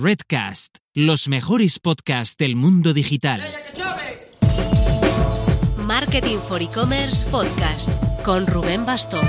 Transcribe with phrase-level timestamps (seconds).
[0.00, 3.40] Redcast, los mejores podcasts del mundo digital.
[5.76, 7.90] Marketing for E-Commerce Podcast
[8.22, 9.26] con Rubén Bastón.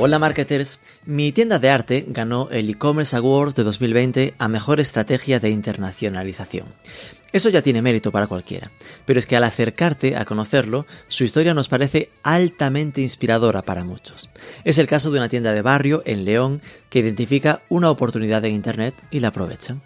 [0.00, 5.38] Hola marketers, mi tienda de arte ganó el e-commerce Awards de 2020 a Mejor Estrategia
[5.38, 6.66] de Internacionalización.
[7.30, 8.70] Eso ya tiene mérito para cualquiera,
[9.04, 14.30] pero es que al acercarte a conocerlo, su historia nos parece altamente inspiradora para muchos.
[14.64, 18.54] Es el caso de una tienda de barrio en León que identifica una oportunidad en
[18.54, 19.76] Internet y la aprovecha.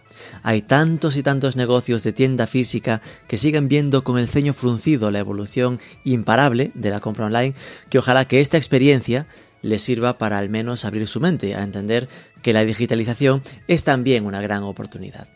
[0.44, 5.10] Hay tantos y tantos negocios de tienda física que siguen viendo con el ceño fruncido
[5.10, 7.54] la evolución imparable de la compra online
[7.90, 9.26] que ojalá que esta experiencia
[9.62, 12.08] les sirva para al menos abrir su mente a entender
[12.40, 15.26] que la digitalización es también una gran oportunidad.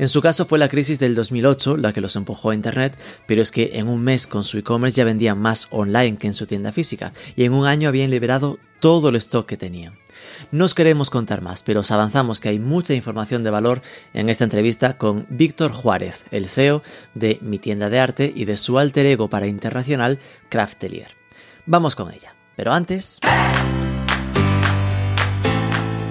[0.00, 3.42] En su caso fue la crisis del 2008 la que los empujó a Internet, pero
[3.42, 6.46] es que en un mes con su e-commerce ya vendían más online que en su
[6.46, 9.98] tienda física, y en un año habían liberado todo el stock que tenían.
[10.52, 13.82] No os queremos contar más, pero os avanzamos que hay mucha información de valor
[14.14, 18.56] en esta entrevista con Víctor Juárez, el CEO de Mi Tienda de Arte y de
[18.56, 21.10] su alter ego para internacional, Craftelier.
[21.66, 23.20] Vamos con ella, pero antes...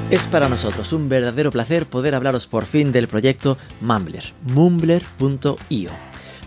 [0.09, 5.91] Es para nosotros un verdadero placer poder hablaros por fin del proyecto Mumbler, mumbler.io.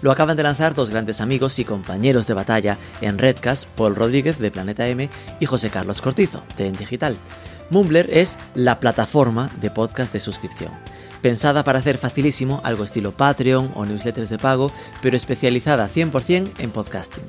[0.01, 4.41] Lo acaban de lanzar dos grandes amigos y compañeros de batalla en Redcast, Paul Rodríguez
[4.41, 7.17] de Planeta M y José Carlos Cortizo de En Digital.
[7.71, 10.73] Mumbler es la plataforma de podcast de suscripción,
[11.23, 16.71] pensada para hacer facilísimo algo estilo Patreon o newsletters de pago, pero especializada 100% en
[16.73, 17.25] podcasting.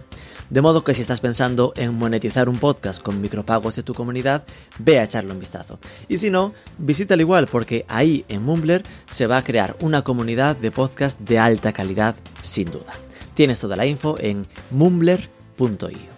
[0.54, 4.44] De modo que si estás pensando en monetizar un podcast con micropagos de tu comunidad,
[4.78, 5.80] ve a echarle un vistazo.
[6.08, 10.56] Y si no, visítalo igual porque ahí en Mumbler se va a crear una comunidad
[10.56, 12.94] de podcast de alta calidad sin duda.
[13.34, 16.14] Tienes toda la info en mumbler.io.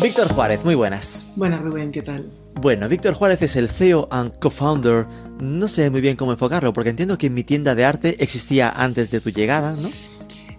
[0.00, 1.26] Víctor Juárez, muy buenas.
[1.36, 2.41] Buenas Rubén, ¿qué tal?
[2.60, 5.06] Bueno, Víctor Juárez es el CEO and co-founder.
[5.40, 9.10] No sé muy bien cómo enfocarlo, porque entiendo que mi tienda de arte existía antes
[9.10, 9.88] de tu llegada, ¿no?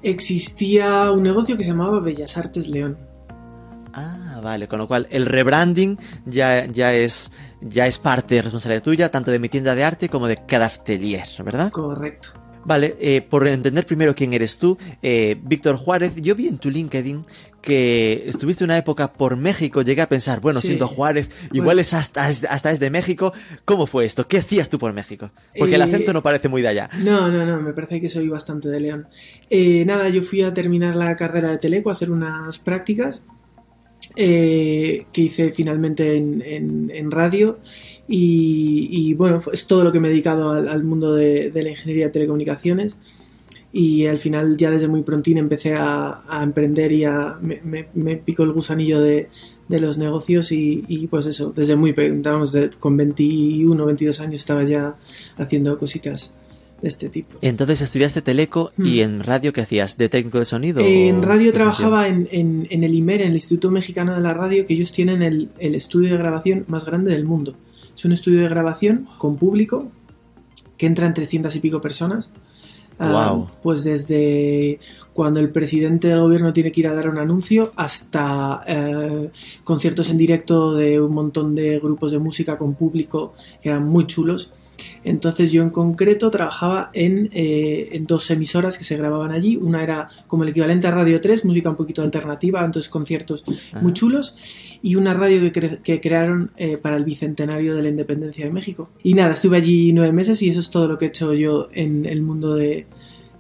[0.02, 2.98] Existía un negocio que se llamaba Bellas Artes León.
[3.94, 7.32] Ah, vale, con lo cual el rebranding ya, ya, es,
[7.62, 11.28] ya es parte de responsabilidad tuya, tanto de mi tienda de arte como de Craftelier,
[11.46, 11.72] ¿verdad?
[11.72, 12.43] Correcto.
[12.66, 16.70] Vale, eh, por entender primero quién eres tú, eh, Víctor Juárez, yo vi en tu
[16.70, 17.22] LinkedIn
[17.62, 20.68] que estuviste una época por México, llegué a pensar, bueno, Sí.
[20.68, 23.32] siendo Juárez, igual Pues- es hasta, hasta es de México,
[23.66, 24.28] ¿cómo fue esto?
[24.28, 25.32] ¿Qué hacías tú por México?
[25.58, 26.90] Porque el Eh, acento no parece muy de allá.
[27.00, 29.08] No, no, no, me parece que soy bastante de León.
[29.50, 33.22] Eh, nada, yo fui a terminar la carrera de Teleco, a hacer unas prácticas
[34.16, 37.60] eh, que hice finalmente en, en- en radio
[38.08, 41.64] y, y, bueno, es todo lo que me he dedicado al, al mundo de, de
[41.64, 42.98] la ingeniería de telecomunicaciones
[43.72, 47.88] y al final ya desde muy prontín empecé a, a emprender y a, me, me-
[47.94, 49.30] me picó el gusanillo de,
[49.68, 54.64] de los negocios y, y, pues eso, desde muy vamos, con 21 22 años estaba
[54.64, 54.96] ya
[55.38, 56.32] haciendo cositas
[56.82, 57.30] de este tipo.
[57.42, 59.04] Entonces estudiaste Teleco y Hmm.
[59.04, 59.98] en radio, ¿qué hacías?
[59.98, 60.82] ¿De técnico de sonido?
[60.86, 64.66] En radio trabajaba en, en- en el IMER, en el Instituto Mexicano de la Radio,
[64.66, 67.56] que ellos tienen el, el estudio de grabación más grande del mundo.
[67.96, 69.92] Es un estudio de grabación con público
[70.78, 72.30] que entran 300 y pico personas.
[73.00, 73.48] Ah, Guau.
[73.64, 74.80] pues desde
[75.14, 79.32] cuando el presidente del gobierno tiene que ir a dar un anuncio hasta eh,
[79.64, 84.06] conciertos en directo de un montón de grupos de música con público que eran muy
[84.06, 84.52] chulos.
[85.04, 89.58] Entonces yo en concreto trabajaba en, eh, en dos emisoras que se grababan allí.
[89.58, 93.82] Una era como el equivalente a Radio 3, música un poquito alternativa, entonces conciertos Ajá.
[93.82, 94.36] muy chulos.
[94.82, 98.52] Y una radio que, cre- que crearon eh, para el bicentenario de la independencia de
[98.52, 98.90] México.
[99.04, 101.68] Y nada, estuve allí nueve meses y eso es todo lo que he hecho yo
[101.74, 102.86] en el mundo de,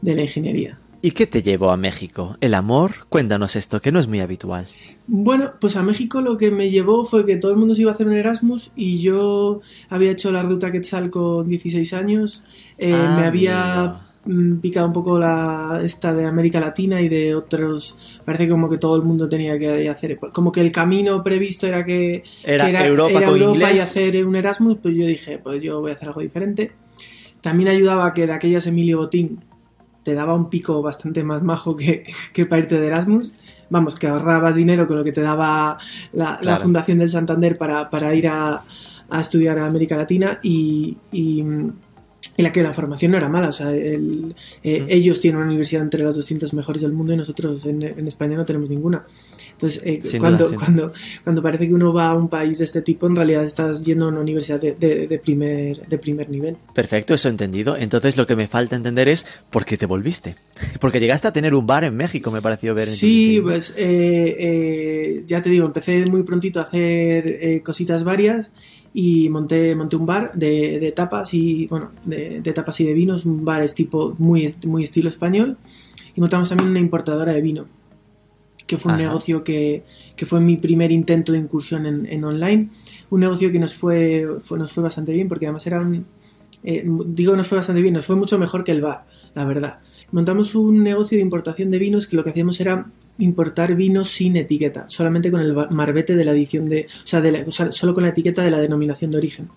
[0.02, 0.80] de la ingeniería.
[1.06, 2.38] ¿Y qué te llevó a México?
[2.40, 2.92] ¿El amor?
[3.10, 4.66] Cuéntanos esto, que no es muy habitual.
[5.06, 7.92] Bueno, pues a México lo que me llevó fue que todo el mundo se iba
[7.92, 9.60] a hacer un Erasmus y yo
[9.90, 12.42] había hecho la ruta Quetzal con 16 años.
[12.78, 14.00] Eh, Ah, me había amigo.
[14.28, 17.98] mm, picado un poco la esta de América Latina y de otros.
[18.24, 20.18] Parece como que todo el mundo tenía que hacer.
[20.32, 23.76] Como que el camino previsto era que Era, que Europa era con Europa inglés.
[23.78, 24.78] y hacer un Erasmus.
[24.82, 26.72] Pues yo dije, pues yo voy a hacer algo diferente.
[27.42, 29.44] También ayudaba que de aquellas Emilio Botín
[30.04, 33.32] te daba un pico bastante más majo que, que para irte de Erasmus.
[33.70, 35.80] Vamos, que ahorrabas dinero con lo que te daba
[36.12, 36.58] la.
[36.58, 38.64] Fundación del Santander para, para ir a,
[39.10, 41.74] a estudiar a América Latina y, y, en
[42.38, 43.50] la que la formación no era mala.
[43.50, 47.18] O sea, el, eh, ellos tienen una universidad entre las 200 mejores del mundo y
[47.18, 49.06] nosotros en, en España no tenemos ninguna.
[49.64, 50.94] Entonces, eh, cuando, duda, cuando,
[51.24, 54.06] cuando parece que uno va a un país de este tipo, en realidad estás yendo
[54.06, 56.58] a una universidad de, de- de primer, de primer nivel.
[56.74, 57.78] Perfecto, eso entendido.
[57.78, 60.36] Entonces lo que me falta entender es por qué te volviste.
[60.82, 62.88] Porque llegaste a tener un bar en México, me pareció ver.
[62.88, 68.04] en Sí, pues eh, eh, ya te digo, empecé muy prontito a hacer eh, cositas
[68.04, 68.50] varias
[68.94, 72.94] y monté, monté un bar de, de tapas y bueno, de, de tapas y de
[72.94, 75.58] vinos, un bar es tipo muy, muy estilo español
[76.16, 77.66] y montamos también una importadora de vino,
[78.68, 79.08] que fue un Ajá.
[79.08, 79.84] negocio que,
[80.16, 82.70] que fue mi primer intento de incursión en, en online,
[83.10, 86.06] un negocio que nos fue, fue- nos fue bastante bien porque además era un,
[86.64, 89.06] eh, digo nos fue bastante bien, nos fue mucho mejor que el bar,
[89.36, 89.80] la verdad.
[90.12, 92.88] Montamos un negocio de importación de vinos que lo que hacíamos era
[93.20, 97.32] importar vinos sin etiqueta, solamente con el marbete de la edición de, o sea, de
[97.32, 99.50] la- o sea, solo con la etiqueta de la denominación de origen.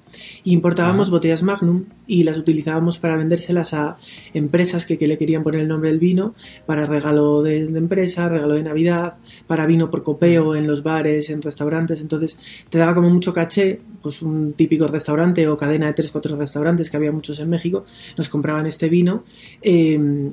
[0.45, 3.97] Y importábamos botellas Magnum y las utilizábamos para vendérselas a
[4.35, 6.35] empresas que, que le querían poner el nombre del vino
[6.67, 9.15] para regalo de, de empresa, regalo de Navidad,
[9.47, 12.03] para vino por copeo en los bares, en restaurantes.
[12.03, 12.39] Entonces
[12.69, 16.97] te daba como mucho caché, pues un típico restaurante o cadena de 3-4 restaurantes, que
[16.99, 17.85] había muchos en México,
[18.19, 19.25] nos compraban este vino.
[19.63, 20.31] eh,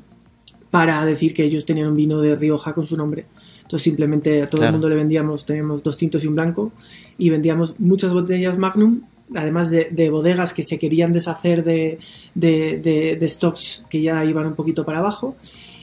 [0.73, 3.27] para decir que ellos tenían un vino de Rioja con su nombre.
[3.61, 4.69] Entonces simplemente a todo Claro.
[4.69, 6.71] el mundo le vendíamos, teníamos dos tintos y un blanco,
[7.19, 9.01] y vendíamos muchas botellas Magnum,
[9.35, 11.99] además de, de bodegas que se querían deshacer de,
[12.33, 15.35] de, de- de stocks que ya iban un poquito para abajo,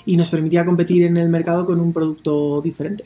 [0.07, 3.05] y nos permitía competir en el mercado con un producto diferente.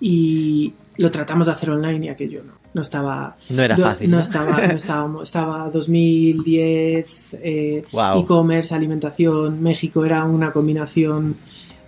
[0.00, 3.36] Y lo tratamos de hacer online y aquello no, no estaba...
[3.48, 4.10] No era fácil.
[4.10, 4.22] No, ¿no?
[4.22, 8.20] estaba, no estábamos, estaba 2010, eh, Guau.
[8.20, 11.36] e-commerce, alimentación, México era una combinación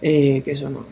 [0.03, 0.85] eh, que eso no,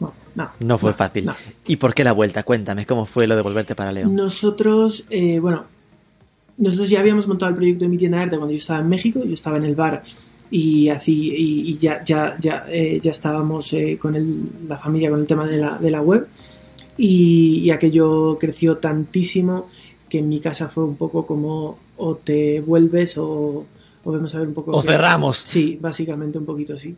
[0.00, 1.30] no, no, No fue fácil.
[1.66, 2.42] ¿Y por qué la vuelta?
[2.42, 4.14] Cuéntame, ¿cómo fue lo de volverte para León?
[4.14, 5.64] Nosotros, eh, bueno,
[6.58, 8.88] nosotros ya habíamos montado el proyecto de mi tienda de arte cuando yo estaba en
[8.88, 10.02] México, yo estaba en el bar
[10.50, 15.08] y así y, y ya ya ya eh, ya estábamos eh, con el- la familia
[15.08, 16.28] con el tema de la, de la web
[16.96, 19.68] y, y aquello creció tantísimo
[20.08, 23.64] que en mi casa fue un poco como o te vuelves o,
[24.04, 25.36] o vemos a ver un poco O cerramos.
[25.38, 26.96] sí básicamente un poquito así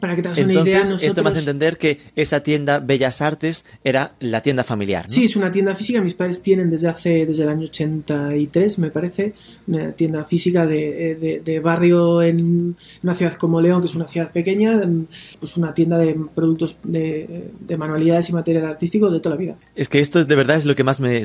[0.00, 2.78] para que te hagas una Entonces, idea nosotros esto me hace entender que esa tienda
[2.80, 5.14] Bellas Artes era la tienda familiar, ¿no?
[5.14, 6.00] Sí, es una tienda física.
[6.00, 9.34] Mis padres tienen desde hace desde el año 83, me parece,
[9.66, 14.06] una tienda física de, de- de barrio en una ciudad como León, que es una
[14.06, 14.80] ciudad pequeña,
[15.38, 19.56] pues una tienda de productos de, de manualidades y material artístico de toda la vida.
[19.74, 21.24] Es que esto es de verdad es lo que más me,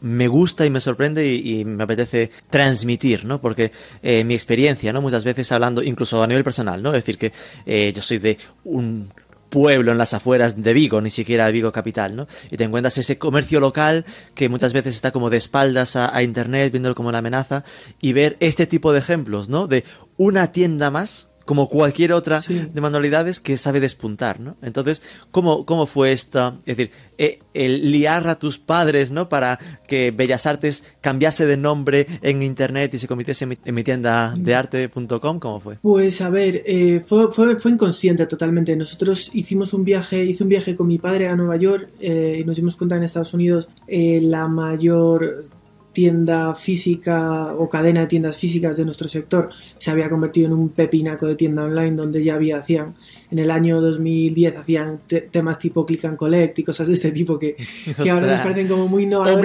[0.00, 3.40] me gusta y me sorprende y, y me apetece transmitir, ¿no?
[3.40, 5.00] Porque eh, mi experiencia, ¿no?
[5.00, 6.90] Muchas veces hablando, incluso a nivel personal, ¿no?
[6.90, 7.32] Es decir, que
[7.66, 9.12] eh, yo soy de un
[9.50, 12.28] pueblo en las afueras de Vigo, ni siquiera Vigo capital, ¿no?
[12.50, 14.04] Y te encuentras ese comercio local
[14.34, 17.64] que muchas veces está como de espaldas a, a internet, viéndolo como la amenaza,
[18.00, 19.66] y ver este tipo de ejemplos, ¿no?
[19.66, 19.84] De
[20.16, 22.68] una tienda más como cualquier otra Sí.
[22.72, 24.56] de manualidades que sabe despuntar, ¿no?
[24.62, 25.02] Entonces,
[25.32, 26.54] ¿cómo, cómo fue esta?
[26.64, 29.28] Es decir, eh, el liar a tus padres, ¿no?
[29.28, 29.58] Para
[29.88, 33.82] que Bellas Artes cambiase de nombre en internet y se convirtiese en mi, en mi
[33.82, 35.78] tienda de arte.com, ¿cómo fue?
[35.82, 38.76] Pues a ver, eh, fue, fue, fue inconsciente totalmente.
[38.76, 42.44] Nosotros hicimos un viaje, hice un viaje con mi padre a Nueva York eh, y
[42.44, 45.46] nos dimos cuenta en Estados Unidos eh, la mayor
[45.92, 50.68] tienda física o cadena de tiendas físicas de nuestro sector se había convertido en un
[50.68, 52.94] pepinaco de tienda online donde ya había hacían
[53.30, 57.10] en el año 2010 hacían te- temas tipo click and collect y cosas de este
[57.10, 57.56] tipo que,
[58.02, 59.42] que ahora nos parecen como muy innovadoras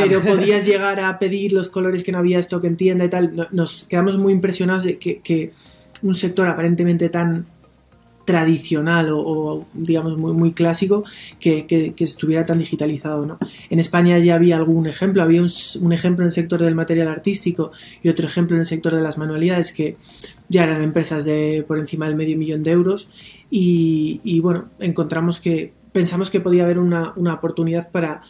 [0.00, 3.34] pero podías llegar a pedir los colores que no había stock en tienda y tal.
[3.34, 5.52] No- Nos quedamos muy impresionados de que, que
[6.02, 7.46] un sector aparentemente tan
[8.26, 11.04] tradicional o, digamos muy, muy clásico
[11.40, 13.38] que, estuviera tan digitalizado ¿no?
[13.70, 17.70] en España ya había algún ejemplo había un, ejemplo en el sector del material artístico
[18.02, 19.96] y otro ejemplo en el sector de las manualidades que
[20.48, 23.08] ya eran empresas de por encima del medio millón de euros
[23.48, 28.22] y, bueno encontramos que pensamos que podía haber una, una oportunidad para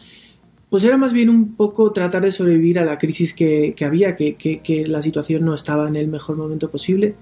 [0.69, 4.15] pues era más bien un poco tratar de sobrevivir a la crisis que, que había,
[4.15, 7.15] que la situación no estaba en el mejor momento posible.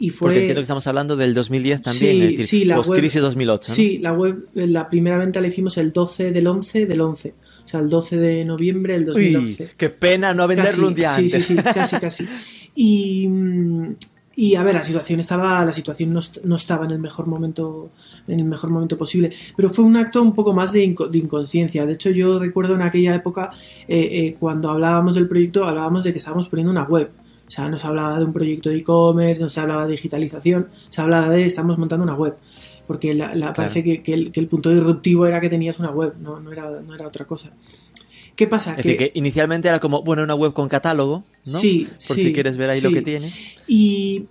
[0.00, 0.26] Y fue...
[0.28, 3.20] Porque entiendo que estamos hablando del 2010 también, Sí, es decir, sí, la web- post-crisis
[3.22, 3.74] 2008, ¿no?
[3.74, 7.34] Sí, la web, la primera venta la hicimos el 12 del 11 del 11.
[7.64, 9.70] O sea, el 12 de noviembre del Uy, 2011.
[9.76, 11.44] qué pena no venderlo un día sí, antes.
[11.44, 12.24] Sí, sí, casi, casi.
[12.74, 13.94] Y, mm,
[14.36, 17.26] y a ver, la situación estaba, la situación no, est- no estaba en el mejor
[17.26, 17.90] momento,
[18.26, 19.30] en el mejor momento posible.
[19.56, 21.84] Pero fue un acto un poco más de, inco- de inconsciencia.
[21.84, 23.50] De hecho, yo recuerdo en aquella época,
[23.88, 27.10] eh, eh, cuando hablábamos del proyecto, hablábamos de que estábamos poniendo una web.
[27.50, 30.68] O sea, no se hablaba de un proyecto de e-commerce, no se hablaba de digitalización,
[30.88, 32.36] se hablaba de estamos montando una web.
[32.86, 33.54] Porque la, la- Claro.
[33.54, 36.52] parece que, que el, que el punto disruptivo era que tenías una web, no, no,
[36.52, 37.52] era, no era otra cosa.
[38.36, 38.70] ¿Qué pasa?
[38.76, 41.58] Es decir, que inicialmente era como, bueno, una web con catálogo, ¿no?
[41.58, 43.34] Sí, Por sí, si quieres ver ahí lo que tienes.
[43.66, 44.26] Y,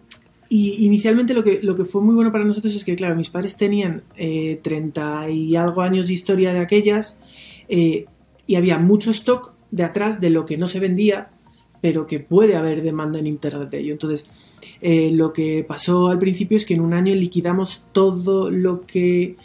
[0.49, 3.29] y inicialmente lo que, lo que fue muy bueno para nosotros es que, claro, mis
[3.29, 7.17] padres tenían eh, 30 y algo años de historia de aquellas
[7.67, 8.05] eh,
[8.47, 11.29] y había mucho stock de atrás de lo que no se vendía,
[11.81, 13.93] pero que puede haber demanda en Internet de ello.
[13.93, 14.25] Entonces,
[14.81, 19.35] eh, lo que pasó al principio es que en un año liquidamos todo lo que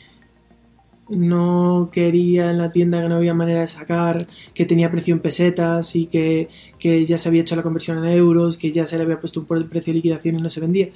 [1.08, 5.20] no quería en la tienda, que no había manera de sacar, que tenía precio en
[5.20, 6.48] pesetas y que,
[6.78, 9.40] que ya se había hecho la conversión en euros, que ya se le había puesto
[9.40, 10.88] un precio de liquidación y no se vendía.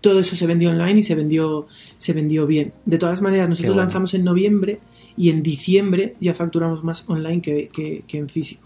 [0.00, 2.72] Todo eso se vendió online y se vendió, se vendió bien.
[2.84, 3.84] De todas maneras, nosotros bueno.
[3.86, 4.80] lanzamos en noviembre
[5.16, 8.62] y en diciembre ya facturamos más online que, que- que en físico.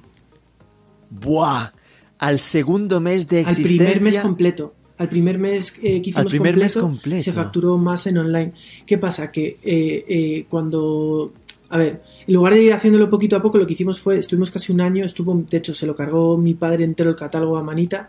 [1.11, 1.71] ¡Buah!
[2.19, 3.77] Al segundo mes de Al existencia.
[3.85, 4.75] primer mes completo.
[4.99, 7.23] Al primer mes eh, que hicimos primer mes completo, completo.
[7.23, 8.53] se facturó más en online.
[8.87, 9.31] ¿Qué pasa?
[9.31, 11.33] Que eh, eh, cuando...
[11.69, 14.51] A ver, en lugar de ir haciéndolo poquito a poco, lo que hicimos fue, estuvimos
[14.51, 17.63] casi un año, estuvo, de hecho se lo cargó mi padre entero el catálogo a
[17.63, 18.09] manita,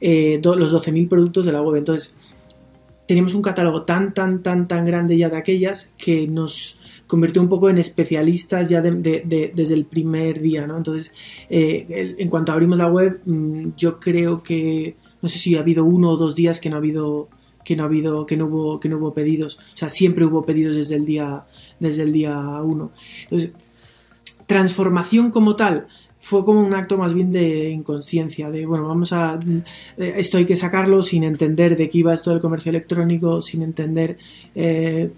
[0.00, 1.76] eh, do- los 12.000 productos de la web.
[1.76, 2.14] Entonces,
[3.08, 6.78] teníamos un catálogo tan, tan, tan, tan grande ya de aquellas que nos
[7.10, 10.76] convirtió un poco en especialistas ya de- de- de- desde el primer día, ¿no?
[10.76, 11.10] Entonces,
[11.50, 15.84] eh, en cuanto abrimos la web, mm, yo creo que, no sé si ha habido
[15.84, 17.28] uno o dos días que no ha habido
[17.62, 20.46] que no ha habido que no hubo que no hubo pedidos o sea siempre hubo
[20.46, 21.44] pedidos desde el día
[21.78, 22.90] desde el día uno
[23.24, 23.50] entonces
[24.46, 25.86] transformación como tal
[26.20, 29.38] fue como un acto más bien de inconsciencia, de bueno, vamos a
[29.96, 33.62] eh, esto hay que sacarlo sin entender de qué iba esto del comercio electrónico, sin
[33.62, 34.18] entender
[34.54, 35.10] eh,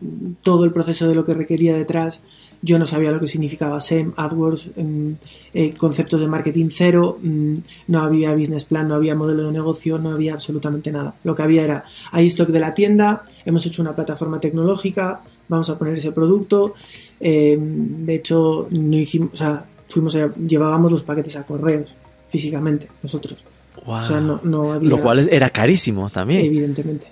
[0.42, 2.22] todo el proceso de lo que requería detrás.
[2.64, 5.10] Yo no sabía lo que significaba SEM, AdWords, mm,
[5.52, 7.56] eh, conceptos de marketing cero, mm,
[7.88, 11.16] no había business plan, no había modelo de negocio, no había absolutamente nada.
[11.24, 15.68] Lo que había era, hay stock de la tienda, hemos hecho una plataforma tecnológica, vamos
[15.68, 16.74] a poner ese producto.
[17.18, 21.94] eh, de hecho, no hicimos, o sea, fuimos a- llevábamos los paquetes a correos
[22.28, 23.44] físicamente nosotros.
[23.84, 24.02] ¡Guau!
[24.04, 24.88] O sea, no, no había.
[24.90, 26.44] Lo cual era carísimo también.
[26.46, 27.06] Evidentemente.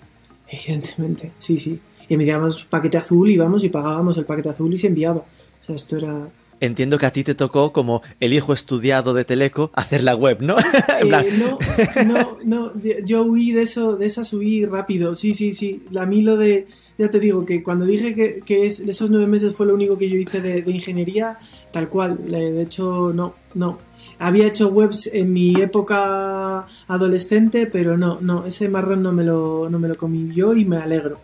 [0.49, 1.79] Evidentemente, sí, sí.
[2.09, 5.21] Y enviábamos paquete azul, íbamos y pagábamos el paquete azul y se enviaba.
[5.21, 6.29] O sea, esto era.
[6.59, 10.43] Entiendo que a ti te tocó, como el hijo estudiado de Teleco, hacer la web,
[10.43, 10.57] ¿no?
[11.03, 11.59] Eh, no,
[12.05, 12.73] no, no.
[13.07, 15.15] Yo huí de eso, de esa subí rápido.
[15.15, 15.83] Sí, sí, sí.
[15.97, 16.67] A mí lo de.
[17.00, 19.97] Ya te digo que cuando dije que, que es, esos nueve meses fue lo único
[19.97, 21.38] que yo hice de, de ingeniería,
[21.73, 22.19] tal cual.
[22.30, 23.78] De hecho, no, no.
[24.19, 28.45] Había hecho webs en mi época adolescente, pero no, no.
[28.45, 31.19] Ese marrón no me lo, no me lo comí yo y me alegro.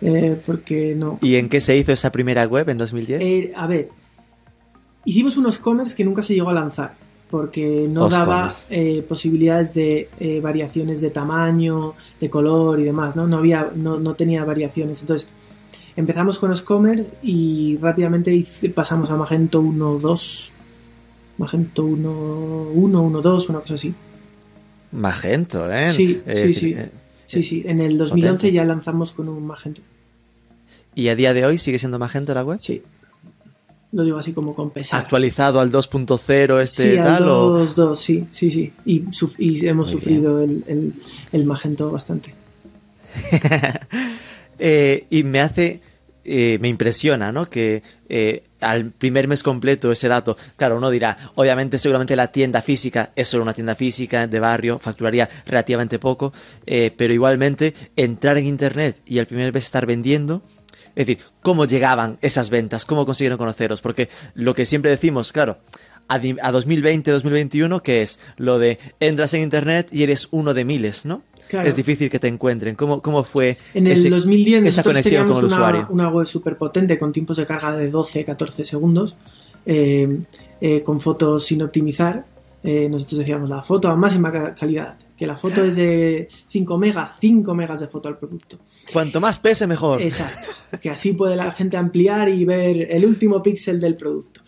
[0.00, 1.20] Eh, porque no.
[1.22, 3.20] ¿Y en qué se hizo esa primera web en 2010?
[3.22, 3.90] Eh, a ver,
[5.04, 6.96] hicimos unos commerce que nunca se llegó a lanzar
[7.32, 13.26] porque no daba eh, posibilidades de eh, variaciones de tamaño, de color y demás, ¿no?
[13.26, 15.00] No había, no, no tenía variaciones.
[15.00, 15.26] Entonces,
[15.96, 20.50] empezamos con los commerce y rápidamente pasamos a Magento 1.2,
[21.38, 23.94] Magento 1.1, 1.2, una cosa así.
[24.92, 25.90] Magento, ¿eh?
[25.90, 26.74] Sí, Eh, sí, sí.
[26.76, 26.90] eh,
[27.24, 28.52] Sí, sí, en el 2011 Potente.
[28.52, 29.80] ya lanzamos con un Magento.
[30.94, 32.58] ¿Y a día de hoy sigue siendo Magento la web?
[32.60, 32.82] Sí.
[33.92, 35.00] Lo digo así como con pesar.
[35.00, 37.28] ¿Actualizado al 2.0 este sí, al tal?
[37.28, 38.72] o- 2.2, sí, sí, sí.
[38.86, 40.94] Y, suf- y hemos Muy sufrido el, el,
[41.32, 42.34] el Magento bastante.
[44.64, 45.80] Eh, y me hace,
[46.24, 47.50] eh, me impresiona, ¿no?
[47.50, 52.62] Que eh, al primer mes completo ese dato, claro, uno dirá, obviamente seguramente la tienda
[52.62, 56.32] física es solo una tienda física de barrio, facturaría relativamente poco,
[56.64, 60.42] pero igualmente entrar en Internet y el primer mes estar vendiendo,
[60.94, 62.84] es decir, ¿cómo llegaban esas ventas?
[62.86, 63.80] ¿Cómo consiguieron conoceros?
[63.80, 65.58] Porque lo que siempre decimos, claro,
[66.08, 70.52] a, di- a 2020, 2021, que es lo de entras en Internet y eres uno
[70.54, 71.22] de miles, ¿no?
[71.48, 71.68] Claro.
[71.68, 72.74] Es difícil que te encuentren.
[72.76, 75.86] ¿Cómo, cómo fue En el ese- 2010 esa conexión con el una, usuario?
[75.90, 79.16] una web súper potente con tiempos de carga de 12-14 segundos,
[79.66, 80.20] eh,
[80.60, 82.24] eh, con fotos sin optimizar.
[82.64, 86.78] Eh, nosotros decíamos la foto a máxima ca- calidad, que la foto es de 5
[86.78, 88.58] megas, 5 megas de foto al producto.
[88.92, 90.02] Cuanto más pese, mejor.
[90.02, 90.48] Exacto,
[90.80, 94.40] que así puede la gente ampliar y ver el último píxel del producto.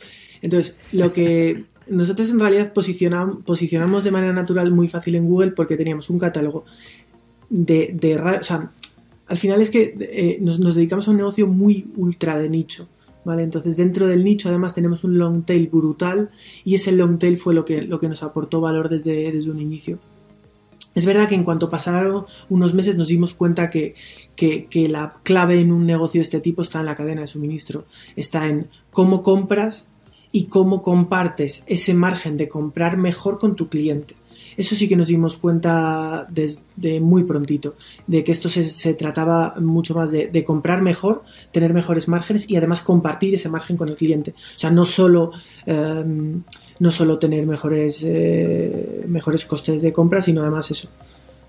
[0.43, 5.53] Entonces, lo que nosotros en realidad posicionam- posicionamos de manera natural muy fácil en Google
[5.53, 6.65] porque teníamos un catálogo
[7.51, 8.73] de, o sea,
[9.29, 12.89] al final es que eh, nos, nos dedicamos a un negocio muy ultra de nicho.
[13.25, 13.43] ¿Vale?
[13.43, 16.29] Entonces dentro del nicho además tenemos un long tail brutal
[16.63, 19.61] y ese long tail fue lo que, lo que nos aportó valor desde, desde un
[19.63, 19.99] inicio.
[20.95, 23.95] Es verdad que en cuanto pasaron unos meses nos dimos cuenta que,
[24.37, 27.87] que, la clave en un negocio de este tipo está en la cadena de suministro,
[28.17, 29.87] está en cómo compras
[30.31, 34.15] y cómo compartes ese margen de comprar mejor con tu cliente.
[34.57, 37.75] Eso sí que nos dimos cuenta desde muy prontito,
[38.07, 42.49] de que esto se, se trataba mucho más de, de comprar mejor, tener mejores márgenes
[42.49, 44.31] y además compartir ese margen con el cliente.
[44.31, 45.33] O sea, no solo,
[45.67, 46.05] eh,
[46.79, 50.89] no solo tener mejores, eh, mejores costes de compra, sino además eso,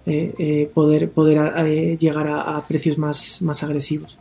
[0.06, 4.18] eh, poder, poder llegar a, precios más, más agresivos.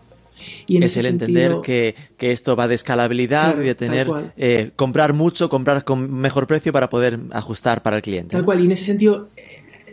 [0.66, 4.10] Y es el entender que, esto va de escalabilidad y de tener
[4.76, 8.32] comprar mucho, comprar con mejor precio para poder ajustar para el cliente.
[8.32, 9.28] Tal cual, y en ese sentido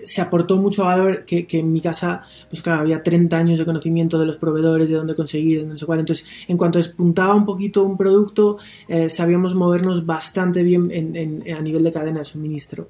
[0.03, 3.65] se aportó mucho valor que, que, en mi casa, pues claro, había 30 años de
[3.65, 5.99] conocimiento de los proveedores, de dónde conseguir, no sé cuál.
[5.99, 11.61] Entonces, en cuanto despuntaba un poquito un producto, eh, sabíamos movernos bastante bien en, a
[11.61, 12.89] nivel de cadena de suministro.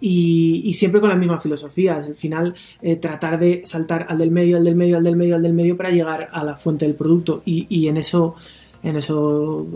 [0.00, 4.30] Y, y, siempre con la misma filosofía, al final eh, tratar de saltar al del
[4.30, 6.84] medio, al del medio, al del medio, al del medio para llegar a la fuente
[6.84, 7.42] del producto.
[7.44, 8.36] Y, y en eso
[8.82, 9.66] en eso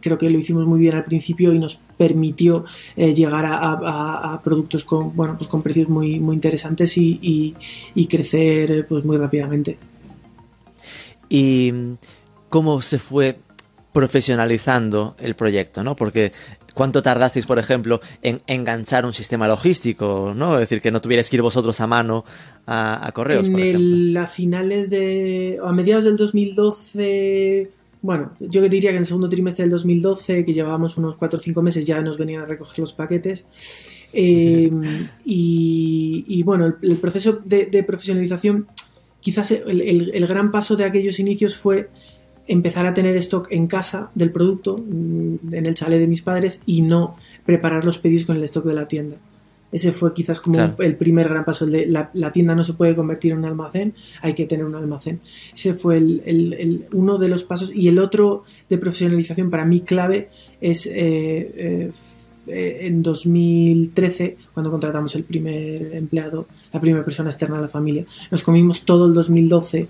[0.00, 2.64] creo que lo hicimos muy bien al principio y nos permitió
[2.96, 7.54] eh, llegar a, productos con, bueno, pues con precios muy, muy interesantes y,
[8.08, 9.78] crecer pues muy rápidamente.
[11.28, 11.72] ¿Y
[12.48, 13.38] cómo se fue
[13.92, 15.82] profesionalizando el proyecto?
[15.82, 15.96] ¿no?
[15.96, 16.32] Porque
[16.74, 20.32] ¿Cuánto tardasteis, por ejemplo, en enganchar un sistema logístico?
[20.34, 20.54] ¿no?
[20.54, 22.24] Es decir, que no tuvierais que ir vosotros a mano
[22.66, 23.46] a, correos.
[23.46, 25.60] En a finales de.
[25.64, 27.70] a mediados del 2012
[28.04, 31.42] bueno, yo diría que en el segundo trimestre del 2012, que llevábamos unos 4 o
[31.42, 33.46] 5 meses, ya nos venían a recoger los paquetes.
[34.12, 34.70] Eh,
[35.24, 38.66] y, bueno, el, proceso de, profesionalización,
[39.20, 41.88] quizás el, gran paso de aquellos inicios fue
[42.46, 46.60] empezar a tener stock en casa del producto, mm, en el chalet de mis padres,
[46.66, 49.16] y no preparar los pedidos con el stock de la tienda.
[49.74, 51.64] Ese fue quizás como el primer gran paso.
[51.64, 54.76] El de la, tienda no se puede convertir en un almacén, hay que tener un
[54.76, 55.20] almacén.
[55.52, 57.72] Ese fue el, uno de los pasos.
[57.74, 60.28] Y el otro de profesionalización para mí clave
[60.60, 61.90] es eh,
[62.46, 68.06] eh, en 2013, cuando contratamos el primer empleado, la primera persona externa a la familia.
[68.30, 69.88] Nos comimos todo el 2012,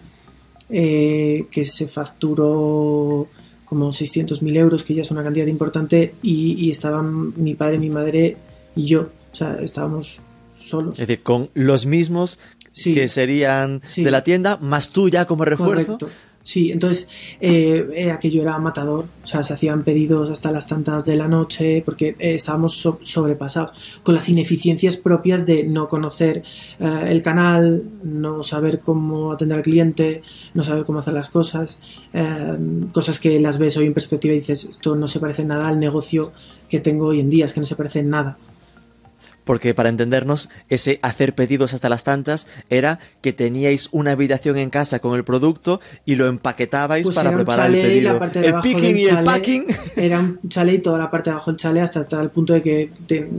[0.71, 3.29] eh, que se facturó
[3.67, 7.91] como 600.000 euros, que ya es una cantidad importante, y, y estaban mi padre, mi
[7.91, 8.39] madre
[8.75, 10.21] y yo o sea, estábamos
[10.53, 10.95] solos.
[10.95, 12.39] Es decir, con los mismos
[12.73, 15.99] que serían de la tienda, más tú ya como refuerzo.
[15.99, 16.09] Correcto.
[16.45, 17.09] Sí, entonces
[17.41, 21.27] eh, eh, aquello era matador, o sea, se hacían pedidos hasta las tantas de la
[21.27, 26.43] noche porque eh, estábamos sobrepasados con las ineficiencias propias de no conocer
[26.79, 30.23] el canal, no saber cómo atender al cliente,
[30.53, 31.79] no saber cómo hacer las cosas,
[32.93, 35.81] cosas que las ves hoy en perspectiva y dices, esto no se parece nada al
[35.81, 36.33] negocio
[36.69, 38.37] que tengo hoy en día, es que no se parece en nada
[39.45, 44.71] porque para entendernos, ese hacer pedidos hasta las tantas era que teníais una habitación en
[44.71, 48.21] casa con el producto y lo empaquetabais pues para preparar el pedido.
[48.35, 49.67] el picking y el packing.
[49.97, 52.53] Era un chalet y toda la parte de abajo del chalet hasta, hasta el punto
[52.53, 52.91] de que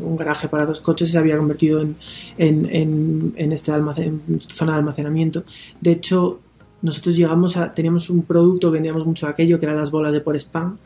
[0.02, 1.96] un garaje para dos coches se había convertido en,
[2.38, 5.44] en, en, este almacén, zona de almacenamiento.
[5.82, 6.40] De hecho,
[6.82, 10.36] nosotros llegamos a, teníamos un producto, vendíamos mucho aquello, que eran las bolas de por
[10.36, 10.78] spam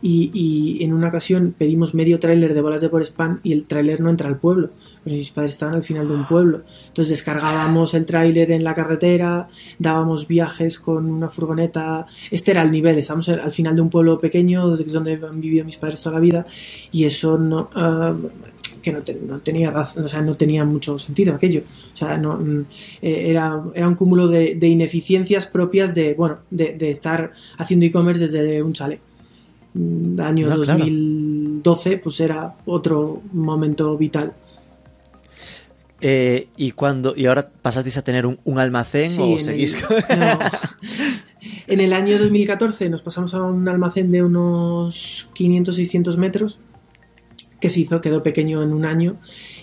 [0.00, 4.00] y, en una ocasión pedimos medio tráiler de bolas de por spam y el tráiler
[4.00, 4.70] no entra al pueblo.
[5.04, 6.60] mis padres estaban al final de un pueblo.
[6.86, 12.06] Entonces descargábamos el tráiler en la carretera, dábamos viajes con una furgoneta.
[12.30, 15.76] Este era el nivel, estábamos al final de un pueblo pequeño, donde han vivido mis
[15.76, 16.46] padres toda la vida,
[16.92, 17.70] y eso no...
[17.74, 18.14] Ah,
[18.80, 19.02] que no,
[19.40, 21.62] tenía o sea, no tenía mucho sentido aquello.
[21.94, 22.60] O sea, no, mm,
[23.02, 28.28] eh, era, era un cúmulo de, ineficiencias propias de, bueno, de, de estar haciendo e-commerce
[28.28, 29.00] desde un chalet.
[29.74, 34.32] Mm, año 2012, pues era otro momento vital.
[36.00, 39.76] Eh, ¿Y cuando y ahora pasasteis a tener un, almacén o seguís?
[41.66, 46.60] en el año 2014 nos pasamos a un almacén de unos 500-600 metros
[47.60, 49.16] que se hizo, quedó pequeño en un año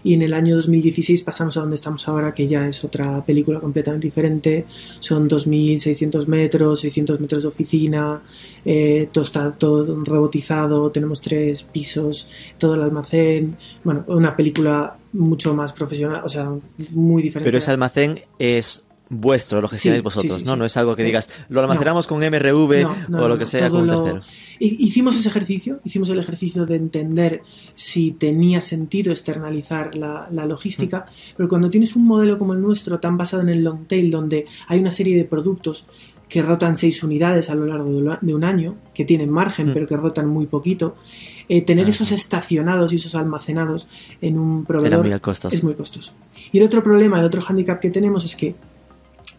[0.04, 3.60] y en el año 2016 pasamos a donde estamos ahora, que ya es otra película
[3.60, 4.66] completamente diferente,
[5.00, 8.22] son 2.600 metros, 600 metros de oficina,
[8.66, 12.28] eh, todo está todo robotizado, tenemos tres pisos,
[12.58, 16.52] todo el almacén, bueno, una película mucho más profesional, o sea,
[16.92, 17.48] muy diferente.
[17.48, 20.56] Pero ese almacén es vuestro, lo gestionáis vosotros, ¿no?
[20.56, 23.88] No es algo que digas, lo almacenamos con MRV o lo que sea con un
[23.88, 24.22] tercero.
[24.60, 27.42] Hicimos ese ejercicio, hicimos el ejercicio de entender
[27.74, 31.34] si tenía sentido externalizar la, logística, mm.
[31.38, 34.46] pero cuando tienes un modelo como el nuestro, tan basado en el long tail, donde
[34.68, 35.86] hay una serie de productos
[36.30, 39.74] que rotan seis unidades a lo largo de un año, que tienen margen, mm.
[39.74, 40.96] pero que rotan muy poquito,
[41.48, 43.88] eh, tener esos estacionados y esos almacenados
[44.22, 45.06] en un proveedor
[45.52, 46.14] es muy costoso.
[46.52, 48.56] Y el otro problema, el otro hándicap que tenemos es que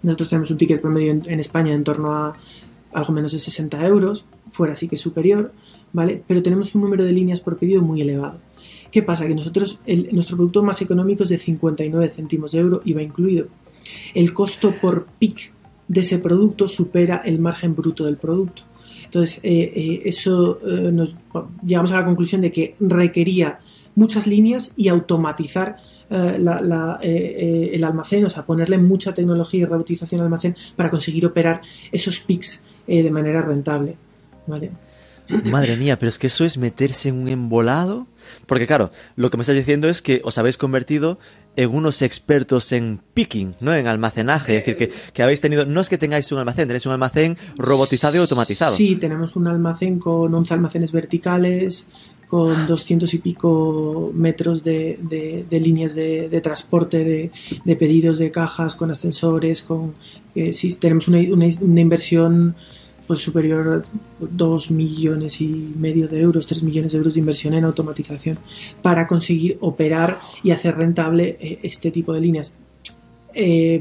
[0.06, 2.36] nosotros tenemos un ticket promedio en, España en torno a
[2.92, 5.52] algo menos de 60 euros, fuera sí que superior,
[5.92, 6.22] ¿vale?
[6.26, 8.40] Pero tenemos un número de líneas por pedido muy elevado.
[8.92, 9.26] ¿Qué pasa?
[9.26, 9.80] Que nosotros,
[10.12, 13.48] nuestro producto más económico es de 59 céntimos de euro, IVA incluido.
[14.14, 15.52] El costo por pic
[15.88, 18.62] de ese producto supera el margen bruto del producto.
[19.04, 21.16] Entonces, eh, eh, eso eh, nos
[21.64, 23.58] llegamos a la conclusión de que requería
[23.96, 25.78] muchas líneas y automatizar
[26.10, 30.26] eh, la- la, eh, eh, el almacén, o sea, ponerle mucha tecnología y robotización al
[30.26, 33.96] almacén para conseguir operar esos pics de manera rentable.
[34.46, 34.70] ¿vale?
[35.44, 38.06] Madre mía, pero es que eso es meterse en un embolado.
[38.46, 41.18] Porque claro, lo que me estás diciendo es que os habéis convertido
[41.56, 43.74] en unos expertos en picking, ¿no?
[43.74, 44.58] En almacenaje.
[44.58, 47.36] Es decir, que, que habéis tenido, no es que tengáis un almacén, tenéis un almacén
[47.56, 48.76] robotizado y automatizado.
[48.76, 51.86] Sí, tenemos un almacén con 11 almacenes verticales,
[52.26, 57.04] con 200 y pico metros de, de- de líneas de, de transporte,
[57.64, 59.94] de, pedidos de cajas, con ascensores, con
[60.34, 62.54] eh, tenemos una, una- una inversión
[63.06, 65.46] pues superior a 2 millones y
[65.78, 68.36] medio de euros, 3 millones de euros de inversión en automatización
[68.82, 72.52] para conseguir operar y hacer rentable eh, este tipo de líneas.
[73.32, 73.80] Eh,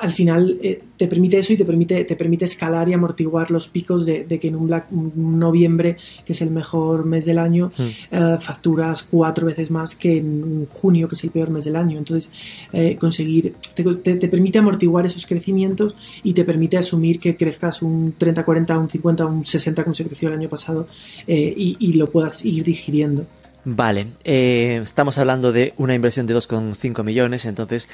[0.00, 3.68] al final eh, te permite eso y te permite, te permite escalar y amortiguar los
[3.68, 7.38] picos de, de que en un, Black- un noviembre, que es el mejor mes del
[7.38, 7.70] año,
[8.10, 11.76] eh, facturas cuatro veces más que en un junio, que es el peor mes del
[11.76, 11.98] año.
[11.98, 12.30] Entonces,
[12.72, 17.82] eh, conseguir, te, te- te permite amortiguar esos crecimientos y te permite asumir que crezcas
[17.82, 20.88] un 30, 40, un 50, un 60 como se creció el año pasado
[21.26, 23.26] eh, y, y lo puedas ir digiriendo.
[23.68, 27.88] Vale, eh, estamos hablando de una inversión de 2,5 millones, entonces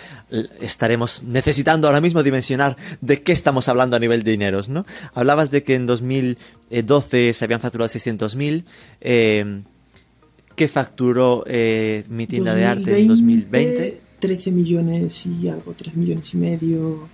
[0.61, 4.85] estaremos necesitando ahora mismo dimensionar de qué estamos hablando a nivel de dineros, ¿no?
[5.15, 8.65] Hablabas de que en 2012 se habían facturado 600.000.
[9.01, 9.63] Eh,
[10.57, 13.99] ¿Qué facturó eh, mi tienda de arte en 2020?
[14.21, 17.09] 13 millones y algo, 3 millones y medio.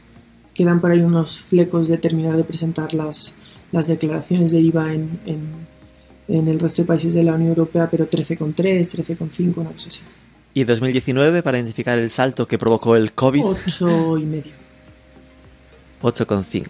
[0.52, 3.36] Quedan por ahí unos flecos de terminar de presentar las,
[3.70, 5.67] las declaraciones de IVA en, en,
[6.28, 10.00] en el resto de países de la Unión Europea, pero 13,3, 13,5, una cosa así.
[10.54, 14.52] Y 2019 para identificar el salto que provocó el COVID, 8 y medio.
[16.02, 16.66] 8,5.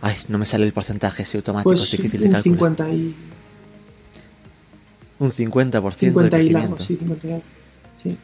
[0.00, 2.58] Ay, no me sale el porcentaje ese automático, Pues es difícil de un calcular.
[2.58, 3.14] 50 y,
[5.18, 5.94] Un 50%.
[5.94, 7.44] 50 de y largo, sí, 50 y algo.
[8.02, 8.18] Sí.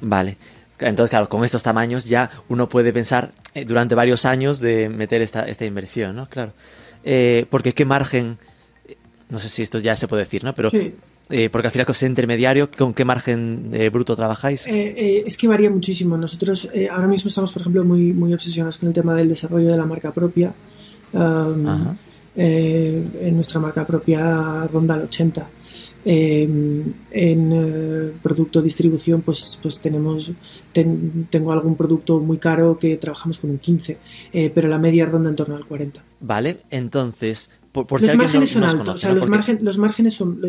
[0.00, 0.36] Vale.
[0.78, 5.22] Entonces, claro, con estos tamaños ya uno puede pensar eh, durante varios años de meter
[5.22, 6.28] esta, esta inversión, ¿no?
[6.28, 6.52] Claro.
[7.04, 8.38] Eh, porque qué margen,
[9.34, 10.54] no sé si esto ya se puede decir, ¿no?
[10.54, 10.92] Pero Sí.
[11.28, 14.66] eh, porque al final con ese intermediario, ¿con qué margen eh, bruto trabajáis?
[14.66, 16.16] Eh, es que varía muchísimo.
[16.16, 19.76] Nosotros ahora mismo estamos, por ejemplo, muy, muy obsesionados con el tema del desarrollo de
[19.76, 20.54] la marca propia.
[21.12, 21.96] Um, Ajá.
[22.36, 25.48] en nuestra marca propia ronda el 80.
[26.06, 26.48] Eh,
[27.12, 30.30] en producto distribución, pues, pues tenemos
[30.74, 33.96] ten- tengo algún producto muy caro que trabajamos con un 15,
[34.32, 36.04] eh, pero la media ronda en torno al 40.
[36.20, 39.16] Vale, entonces, por, por si los márgenes no, son altos, conoce, o sea, ¿no?
[39.16, 40.40] los, margen- los márgenes son...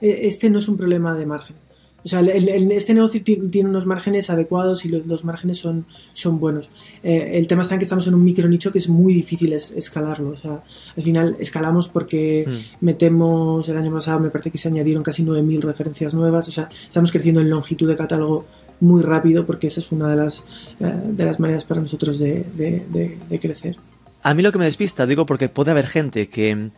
[0.00, 1.56] eh, Este no es un problema de margen.
[2.04, 5.58] O sea, el- el- este negocio ti- tiene unos márgenes adecuados y los, los márgenes
[5.58, 6.68] son, son buenos.
[7.04, 9.52] Eh, el tema está en que estamos en un micro nicho que es muy difícil
[9.52, 10.30] es- escalarlo.
[10.30, 10.64] O sea,
[10.96, 12.84] al final escalamos porque Hmm.
[12.84, 16.48] metemos, el año pasado me parece que se añadieron casi 9.000 referencias nuevas.
[16.48, 18.46] O sea, estamos creciendo en longitud de catálogo
[18.82, 20.44] muy rápido porque esa es una de las,
[20.80, 23.76] eh, de las maneras para nosotros de, de- de- de crecer.
[24.24, 26.70] A mí lo que me despista, digo, porque puede haber gente que,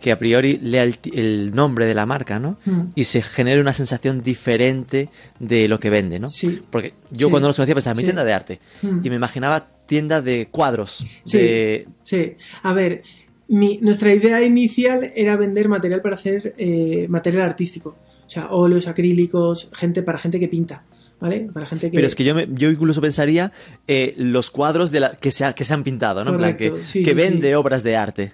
[0.00, 2.58] que a priori lea el, el nombre de la marca, ¿no?
[2.64, 2.80] Mm.
[2.94, 5.08] Y se genere una sensación diferente
[5.40, 6.28] de lo que vende, ¿no?
[6.28, 6.62] Sí.
[6.70, 7.30] Porque yo Sí.
[7.32, 8.06] cuando los conocía pensaba, mi Sí.
[8.06, 8.60] tienda de arte.
[8.82, 9.00] Mm.
[9.04, 11.04] Y me imaginaba tienda de cuadros.
[11.24, 11.38] Sí.
[11.38, 11.88] De...
[12.04, 13.02] Sí, a ver,
[13.48, 18.86] mi- nuestra idea inicial era vender material para hacer eh, material artístico, o sea, óleos,
[18.86, 20.84] acrílicos, gente para gente que pinta,
[21.22, 21.48] ¿vale?
[21.54, 23.52] Para gente que Pero es que yo, me- yo incluso pensaría
[23.88, 26.32] eh, los cuadros de la, que, se ha- que se han pintado, ¿no?
[26.32, 27.54] En plan, Correcto, que, sí, que sí, vende sí.
[27.54, 28.32] obras de arte.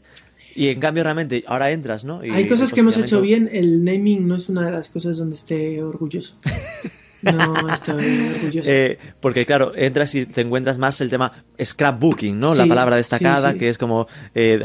[0.56, 2.24] Y en cambio, realmente, ahora entras, ¿no?
[2.24, 5.16] Y hay cosas que hemos hecho bien, el naming no es una de las cosas
[5.18, 6.36] donde esté orgulloso.
[7.20, 7.96] No estoy
[8.36, 8.70] orgulloso.
[8.70, 12.54] Eh, porque claro, entras y te encuentras más el tema scrapbooking, ¿no?
[12.54, 13.58] la palabra destacada, sí, sí.
[13.58, 14.60] que es como, eh,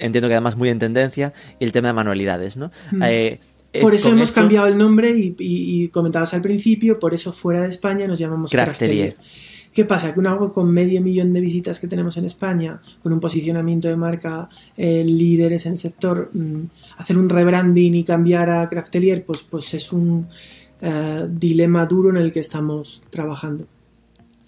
[0.00, 2.72] entiendo que además muy en tendencia, y el tema de manualidades, ¿no?
[2.90, 3.02] Mm.
[3.04, 3.40] Eh,
[3.72, 7.14] es- por eso hemos esto- cambiado el nombre y, y- y comentabas al principio, por
[7.14, 9.14] eso fuera de España nos llamamos Craftelier.
[9.14, 9.42] Craftelier.
[9.72, 10.12] ¿Qué pasa?
[10.12, 13.88] Que una web con medio millón de visitas que tenemos en España, con un posicionamiento
[13.88, 16.64] de marca, eh, líderes en el sector, mm,
[16.98, 20.28] hacer un rebranding y cambiar a Craftelier, pues, pues es un
[20.84, 23.66] eh, dilema duro en el que estamos trabajando.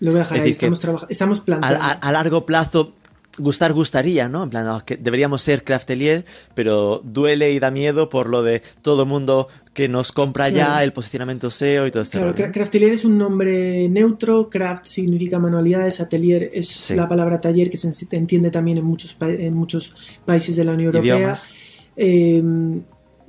[0.01, 1.81] Lo voy a dejar Es ahí, estamos, estamos planteando.
[1.83, 2.93] a- a largo plazo
[3.39, 4.45] gustar gustaría, ¿no?
[4.45, 8.63] En plan, no, que deberíamos ser craftelier, pero duele y da miedo por lo de
[8.83, 12.19] todo el mundo que nos compra ya, el posicionamiento SEO y todo esto.
[12.19, 16.95] Claro, cra- Craftelier es un nombre neutro, craft significa manualidades, atelier es Sí.
[16.95, 19.95] la palabra taller que se en- entiende también en muchos, pa- en muchos
[20.25, 21.17] países de la Unión Europea.
[21.17, 21.53] Idiomas.
[21.97, 22.43] Eh,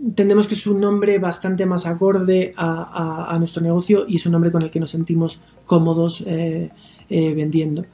[0.03, 4.25] entendemos que es un nombre bastante más acorde a, a- a nuestro negocio y es
[4.27, 6.69] un nombre con el que nos sentimos cómodos eh,
[7.09, 7.85] eh, vendiendo.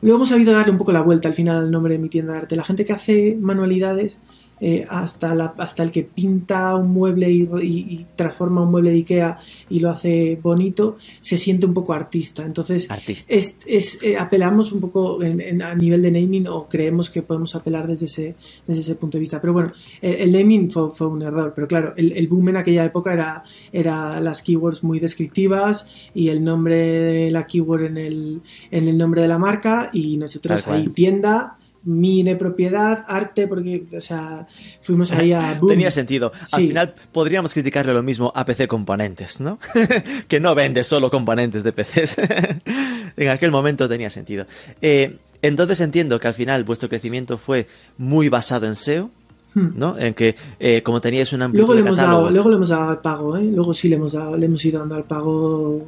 [0.00, 2.32] Luego hemos sabido darle un poco la vuelta al final al nombre de mi tienda
[2.32, 2.56] de arte.
[2.56, 4.18] La gente que hace manualidades
[4.60, 9.38] eh, hasta, la, hasta el que pinta un mueble y, transforma un mueble de Ikea
[9.68, 12.44] y lo hace bonito, se siente un poco artista.
[12.44, 12.88] Entonces,
[13.28, 17.86] Es, es eh, apelamos un poco a nivel de naming o creemos que podemos apelar
[17.86, 18.34] desde ese,
[18.66, 19.40] desde ese punto de vista.
[19.40, 22.84] Pero bueno, el, naming fue, fue, un error, pero claro, el, el, boom en aquella
[22.84, 28.42] época era, era las keywords muy descriptivas y el nombre de la keyword en el,
[28.70, 33.86] en el nombre de la marca y nosotros ahí tienda mi de propiedad, arte, porque,
[33.96, 34.46] o sea,
[34.80, 35.58] fuimos ahí a...
[35.68, 36.32] Tenía sentido.
[36.52, 39.58] Al final podríamos criticarle lo mismo a PC Componentes, ¿no?
[40.28, 42.16] que no vende solo componentes de PCs.
[43.16, 44.46] en aquel momento tenía sentido.
[44.82, 49.10] Eh, entonces entiendo que al final vuestro crecimiento fue muy basado en SEO,
[49.54, 49.68] hmm.
[49.74, 49.98] ¿no?
[49.98, 52.90] En que eh, como teníais un amplio luego le hemos Dado, luego le hemos dado
[52.90, 53.44] al pago, ¿eh?
[53.44, 55.86] Luego sí le hemos dado, le hemos ido dando al pago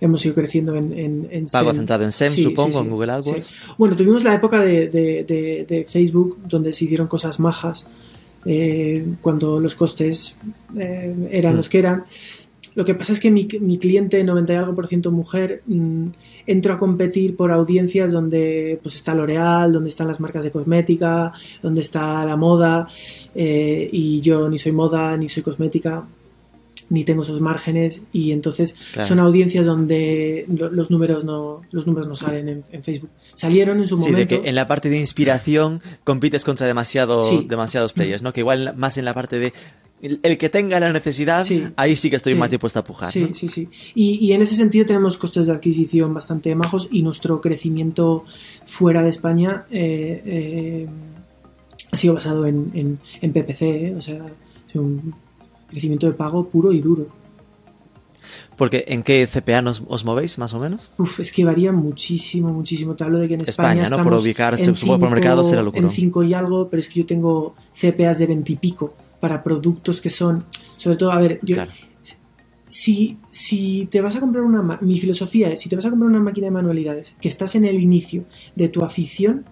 [0.00, 0.92] hemos ido creciendo en,
[1.30, 3.50] en, Pago centrado en SEM, supongo, en Google AdWords.
[3.76, 7.86] Bueno, tuvimos la época de, de, Facebook donde se hicieron cosas majas
[8.44, 10.38] eh, cuando los costes
[10.76, 12.04] eh, eran los que eran.
[12.74, 16.06] Lo que pasa es que mi, mi cliente, 90 y algo por ciento mujer, mm,
[16.46, 21.32] entro a competir por audiencias donde pues está L'Oreal, donde están las marcas de cosmética,
[21.62, 22.88] donde está la moda,
[23.34, 26.06] eh, y yo ni soy moda ni soy cosmética,
[26.90, 32.14] ni tengo esos márgenes y entonces son audiencias donde los números no los números no
[32.14, 35.82] salen en, Facebook salieron en su sí, momento de que en la parte de inspiración
[36.04, 39.52] compites contra demasiado, demasiados players no que igual más en la parte de
[40.00, 41.44] el, que tenga la necesidad,
[41.76, 43.10] ahí sí que estoy más dispuesto a pujar.
[43.10, 43.68] Sí, sí, sí.
[43.96, 48.24] Y, en ese sentido tenemos costes de adquisición bastante majos y nuestro crecimiento
[48.64, 50.88] fuera de España eh, eh,
[51.90, 53.94] ha sido basado en, en, PPC, ¿eh?
[53.96, 54.24] o sea,
[54.74, 55.14] un
[55.68, 57.08] crecimiento de pago puro y duro.
[58.56, 60.92] Porque ¿en qué CPA nos, os movéis más o menos?
[60.98, 62.96] Uf, es que varía muchísimo, muchísimo.
[62.96, 64.10] Te hablo de que en España, España ¿no?
[64.10, 65.86] Por ubicarse, supongo por mercado será locura.
[65.86, 69.42] En 5 y algo, pero es que yo tengo CPAs de 20 y pico para
[69.42, 70.44] productos que son,
[70.76, 71.56] sobre todo, a ver, yo,
[72.66, 76.10] si, si te vas a comprar una, mi filosofía es, si te vas a comprar
[76.10, 79.46] una máquina de manualidades, que estás en el inicio de tu afición,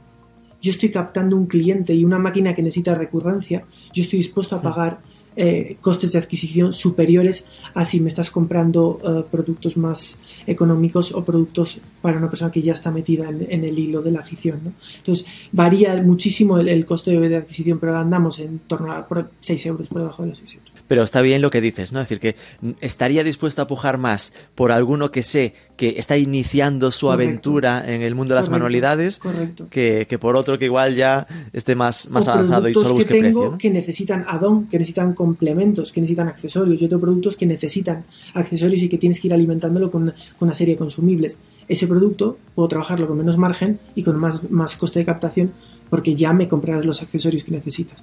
[0.60, 4.62] yo estoy captando un cliente y una máquina que necesita recurrencia, yo estoy dispuesto a
[4.62, 5.00] pagar
[5.36, 7.44] eh, costes de adquisición superiores
[7.74, 12.62] a si me estás comprando eh, productos más económicos o productos para una persona que
[12.62, 14.74] ya está metida en, el hilo de la afición.
[14.96, 19.06] Entonces, varía muchísimo el, coste de adquisición, pero andamos en torno a
[19.40, 20.72] 6 euros, por debajo de los 6 euros.
[20.88, 22.00] Pero está bien lo que dices, ¿no?
[22.00, 22.36] Es decir, que
[22.80, 28.02] estaría dispuesto a pujar más por alguno que sé que está iniciando su aventura en
[28.02, 29.20] el mundo de las manualidades
[29.68, 33.22] que, que, por otro que igual ya esté más, más avanzado y solo busque que
[33.22, 36.80] tengo que necesitan add-on, que necesitan complementos, que necesitan accesorios.
[36.80, 40.54] Yo tengo productos que necesitan accesorios y que tienes que ir alimentándolo con, con una
[40.54, 41.36] serie de consumibles.
[41.68, 45.52] Ese producto puedo trabajarlo con menos margen y con más, más coste de captación
[45.90, 47.98] porque ya me comprarás los accesorios que necesitas.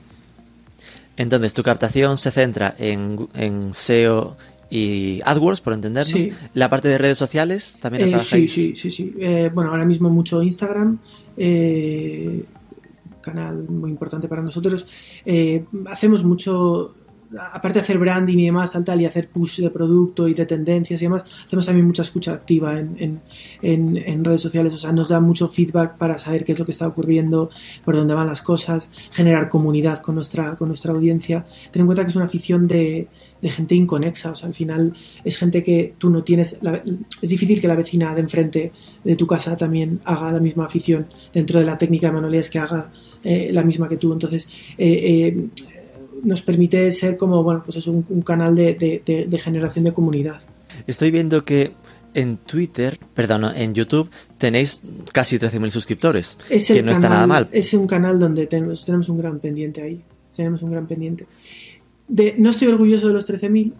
[1.17, 4.35] Entonces, tu captación se centra en, en SEO
[4.69, 6.29] y AdWords, por entendernos.
[6.53, 8.89] La parte de redes sociales también eh, Sí, sí, sí.
[8.89, 9.13] sí.
[9.19, 10.97] Eh, bueno, ahora mismo mucho Instagram.
[11.37, 12.43] Eh,
[13.21, 14.85] canal muy importante para nosotros.
[15.85, 16.95] hacemos mucho
[17.39, 20.45] aparte de hacer branding y demás, tal, tal, y hacer push de producto y de
[20.45, 23.21] tendencias y demás, hacemos también mucha escucha activa en,
[24.23, 24.73] redes sociales.
[24.73, 27.49] O sea, nos da mucho feedback para saber qué es lo que está ocurriendo,
[27.83, 31.45] por dónde van las cosas, generar comunidad con nuestra, con nuestra audiencia.
[31.71, 33.07] Ten en cuenta que es una afición de,
[33.41, 34.31] gente inconexa.
[34.31, 34.93] O sea, al final
[35.23, 36.59] es gente que tú no tienes.
[37.21, 38.71] es difícil que la vecina de enfrente
[39.03, 42.59] de tu casa también haga la misma afición dentro de la técnica de manualidades que
[42.59, 42.91] haga
[43.23, 44.11] eh, la misma que tú.
[44.11, 45.49] Entonces, eh, eh,
[46.23, 50.41] nos permite ser como, bueno, pues es un, canal de, generación de comunidad.
[50.87, 51.71] Estoy viendo que
[52.13, 54.81] en Twitter, perdón, en YouTube tenéis
[55.11, 57.49] casi 13.000 suscriptores, que no está nada mal.
[57.51, 60.01] Es un canal donde tenemos, tenemos un gran pendiente ahí,
[60.35, 61.27] tenemos un gran pendiente.
[62.07, 63.73] De, no estoy orgulloso de los 13.000,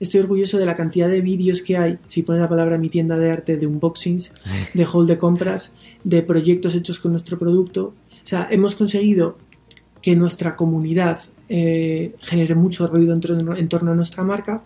[0.00, 3.16] estoy orgulloso de la cantidad de vídeos que hay, si pones la palabra mi tienda
[3.18, 4.32] de arte, de unboxings,
[4.74, 7.94] de hall de compras, de proyectos hechos con nuestro producto.
[8.12, 9.36] O sea, hemos conseguido
[10.00, 14.62] que nuestra comunidad eh, genere mucho ruido en, torno a nuestra marca.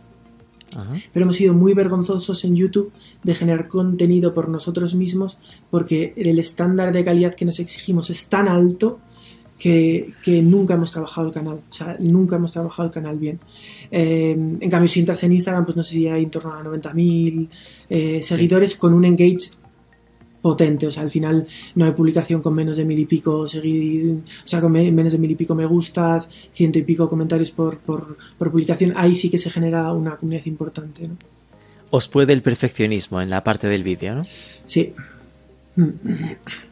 [1.13, 2.93] Pero hemos sido muy vergonzosos en YouTube
[3.25, 5.39] de generar contenido por nosotros mismos
[5.71, 9.01] porque el estándar de calidad que nos exigimos es tan alto
[9.59, 10.15] que,
[10.45, 11.63] nunca hemos trabajado el canal.
[11.69, 13.41] O sea, nunca hemos trabajado el canal bien.
[13.91, 16.63] Eh, en cambio, si entras en Instagram, pues no sé si hay en torno a
[16.63, 17.49] 90.000
[17.89, 19.51] eh, seguidores con un engage
[20.41, 24.19] potente, o sea, al final no hay publicación con menos de mil y pico seguir,
[24.45, 27.79] o sea, con menos de mil y pico me gustas, ciento y pico comentarios por,
[27.79, 31.17] por, publicación, ahí sí que se genera una comunidad importante, ¿no?
[31.91, 34.27] Os puede el perfeccionismo en la parte del vídeo, ¿no?
[34.67, 34.93] Sí.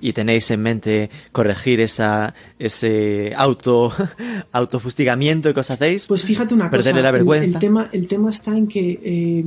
[0.01, 3.93] y tenéis en mente corregir esa, ese auto,
[4.53, 6.07] autofustigamiento que os hacéis.
[6.07, 7.47] Pues fíjate una perderle cosa, la el- vergüenza.
[7.47, 9.45] El, tema, el tema está en que eh,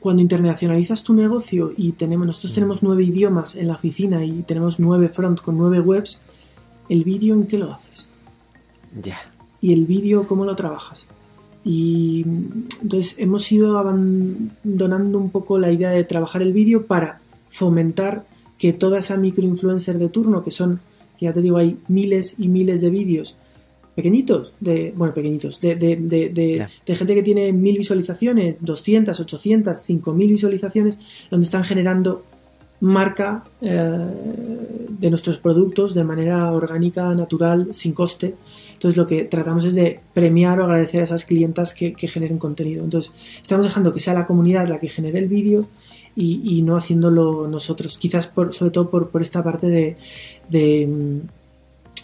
[0.00, 2.28] cuando internacionalizas tu negocio y tenemos, Mm.
[2.28, 6.22] nosotros tenemos nueve idiomas en la oficina y tenemos nueve front con nueve webs,
[6.88, 8.08] ¿el vídeo en qué lo haces?
[9.02, 9.18] Ya.
[9.60, 11.04] y el vídeo cómo lo trabajas.
[11.64, 17.20] Y mm, entonces hemos ido abandonando un poco la idea de trabajar el vídeo para
[17.48, 18.24] fomentar
[18.56, 20.80] que toda esa microinfluencer de turno, que son,
[21.20, 23.36] ya te digo, hay miles y miles de vídeos
[23.98, 29.18] pequeñitos, de, bueno, pequeñitos, de, de, de, de- de gente que tiene mil visualizaciones, 200,
[29.18, 30.98] 800, 5000 visualizaciones,
[31.30, 32.22] donde están generando
[32.80, 34.10] marca eh,
[35.00, 38.34] de nuestros productos de manera orgánica, natural, sin coste.
[38.74, 42.38] Entonces lo que tratamos es de premiar o agradecer a esas clientas que, que generen
[42.38, 42.84] contenido.
[42.84, 45.66] Entonces estamos dejando que sea la comunidad la que genere el vídeo
[46.14, 47.98] y, y no haciéndolo nosotros.
[47.98, 49.96] Quizás por, sobre todo por, por esta parte de,
[50.48, 51.18] de, mm,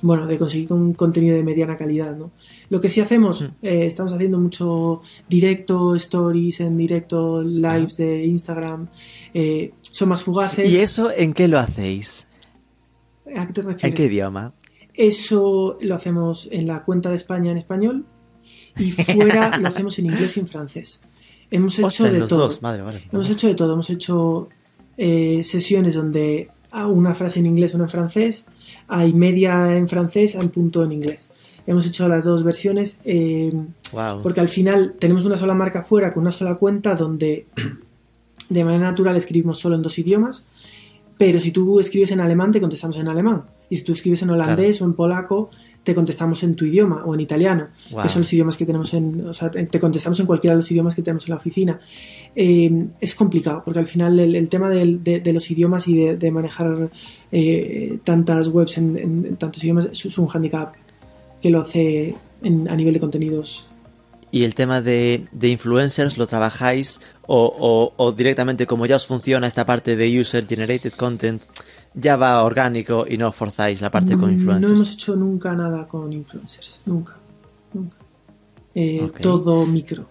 [0.05, 2.31] bueno, de conseguir un contenido de mediana calidad, ¿no?
[2.69, 3.45] Lo que sí hacemos, Mm.
[3.62, 8.88] eh, estamos haciendo mucho directo, stories en directo, lives de Instagram,
[9.33, 10.71] eh, son más fugaces.
[10.71, 12.29] ¿Y eso en qué lo hacéis?
[13.35, 13.85] ¿A qué te refieres?
[13.85, 14.53] ¿En qué idioma?
[14.93, 18.05] Eso lo hacemos en la cuenta de España en español
[18.79, 21.01] y fuera lo hacemos en inglés y en francés.
[21.51, 22.40] Hemos hecho de los todo.
[22.40, 23.05] dos, madre, vale.
[23.11, 23.73] Hemos hecho de todo.
[23.73, 24.49] Hemos hecho
[24.99, 28.45] eh, sesiones donde a una frase en inglés, una en francés,
[28.88, 31.29] hay media en francés, hay punto en inglés.
[31.66, 33.53] Hemos hecho las dos versiones eh,
[33.92, 34.23] Wow.
[34.23, 37.47] porque al final tenemos una sola marca fuera con una sola cuenta donde
[38.49, 40.44] de manera natural escribimos solo en dos idiomas,
[41.16, 44.31] pero si tú escribes en alemán te contestamos en alemán y si tú escribes en
[44.31, 45.51] holandés o en polaco
[45.85, 48.03] te contestamos en tu idioma o en italiano, Wow.
[48.03, 50.62] que son los idiomas que tenemos en, o sea, te te contestamos en cualquiera de
[50.62, 51.79] los idiomas que tenemos en la oficina.
[52.35, 56.16] Eh, es complicado porque al final el, el tema de, de los idiomas y de,
[56.16, 56.90] de manejar
[57.31, 60.75] eh, tantas webs en, en- en tantos idiomas es, un handicap
[61.42, 63.66] que lo hace en- a nivel de contenidos
[64.33, 69.07] ¿Y el tema de, de influencers lo trabajáis o, o- o directamente como ya os
[69.07, 71.42] funciona esta parte de user generated content,
[71.94, 74.70] ya va orgánico y no forzáis la parte con Mm, influencers?
[74.70, 77.16] No hemos hecho nunca nada con influencers, nunca,
[77.72, 77.96] nunca.
[78.74, 79.11] Eh.
[79.20, 80.07] Todo micro.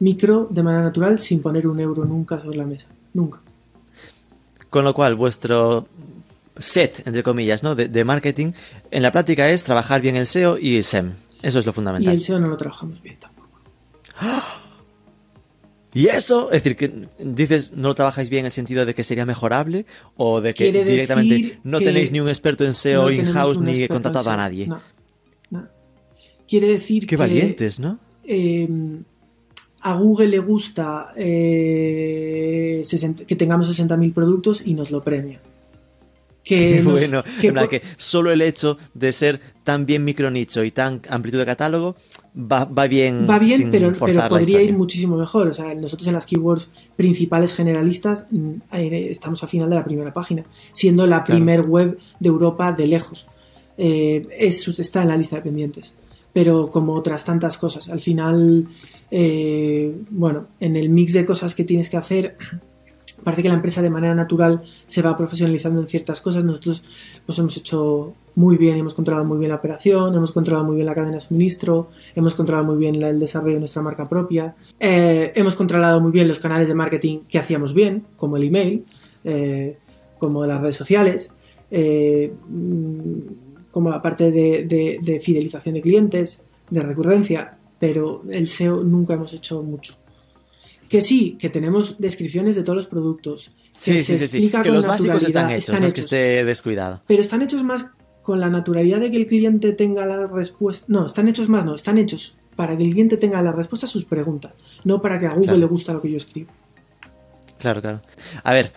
[0.00, 3.40] Micro de manera natural sin poner un euro nunca sobre la mesa, nunca.
[4.70, 5.88] Con lo cual, vuestro
[6.56, 7.74] set, entre comillas, ¿no?
[7.74, 8.52] de, de marketing,
[8.90, 11.12] en la práctica es trabajar bien el SEO y el SEM.
[11.42, 12.14] Eso es lo Y fundamental.
[12.14, 13.48] el SEO no lo trabajamos bien tampoco.
[15.94, 16.50] ¿Y eso?
[16.52, 19.86] Es decir, que dices, no lo trabajáis bien en el sentido de que sería mejorable
[20.16, 23.88] o de que directamente no que tenéis ni un experto en SEO No in-house ni
[23.88, 24.66] contratado a SEO, nadie.
[24.66, 24.80] no,
[25.50, 25.66] no.
[26.46, 27.98] Quiere decir Qué que valientes, ¿no?
[28.24, 28.68] eh,
[29.80, 35.40] a Google le gusta eh, 60 que tengamos 60.000 productos y nos lo premia.
[36.44, 40.64] Que nos- bueno, que en por- que solo el hecho de ser tan bien micronicho
[40.64, 41.96] y tan amplitud de catálogo
[42.38, 43.26] va, va bien.
[43.28, 45.48] Va bien, sin pero, pero podría ir muchísimo mejor.
[45.48, 50.14] O sea, nosotros en las keywords principales generalistas mm, estamos al final de la primera
[50.14, 51.38] página, siendo la Claro.
[51.38, 53.26] primer web de Europa de lejos.
[53.76, 55.94] Eh, es, está en la lista de pendientes.
[56.32, 58.68] Pero como otras tantas cosas, al final,
[59.10, 62.36] eh, bueno, en el mix de cosas que tienes que hacer,
[63.28, 66.42] parece que la empresa de manera natural se va profesionalizando en ciertas cosas.
[66.44, 66.82] Nosotros
[67.26, 70.86] pues hemos hecho muy bien, hemos controlado muy bien la operación, hemos controlado muy bien
[70.86, 75.30] la cadena de suministro, hemos controlado muy bien el desarrollo de nuestra marca propia, eh,
[75.34, 78.86] hemos controlado muy bien los canales de marketing que hacíamos bien, como el email,
[79.24, 79.76] eh,
[80.18, 81.30] como las redes sociales,
[81.70, 83.18] eh, mm,
[83.70, 89.62] como la parte de fidelización de clientes, de recurrencia, pero el SEO nunca hemos hecho
[89.62, 89.98] mucho.
[90.88, 93.52] Que sí, que tenemos descripciones de todos los productos.
[93.72, 96.00] Sí, que sí, se sí, explica Que con los básicos están hechos, no es que
[96.00, 97.02] esté descuidado.
[97.06, 97.86] pero están hechos más
[98.22, 100.84] con la naturalidad de que el cliente tenga la respuesta.
[100.88, 103.88] No, están hechos más, no, están hechos para que el cliente tenga la respuesta a
[103.88, 104.52] sus preguntas,
[104.84, 105.58] no para que a Google Claro.
[105.60, 106.50] le gusta lo que yo escribo.
[107.58, 108.02] Claro, claro.
[108.42, 108.72] A ver,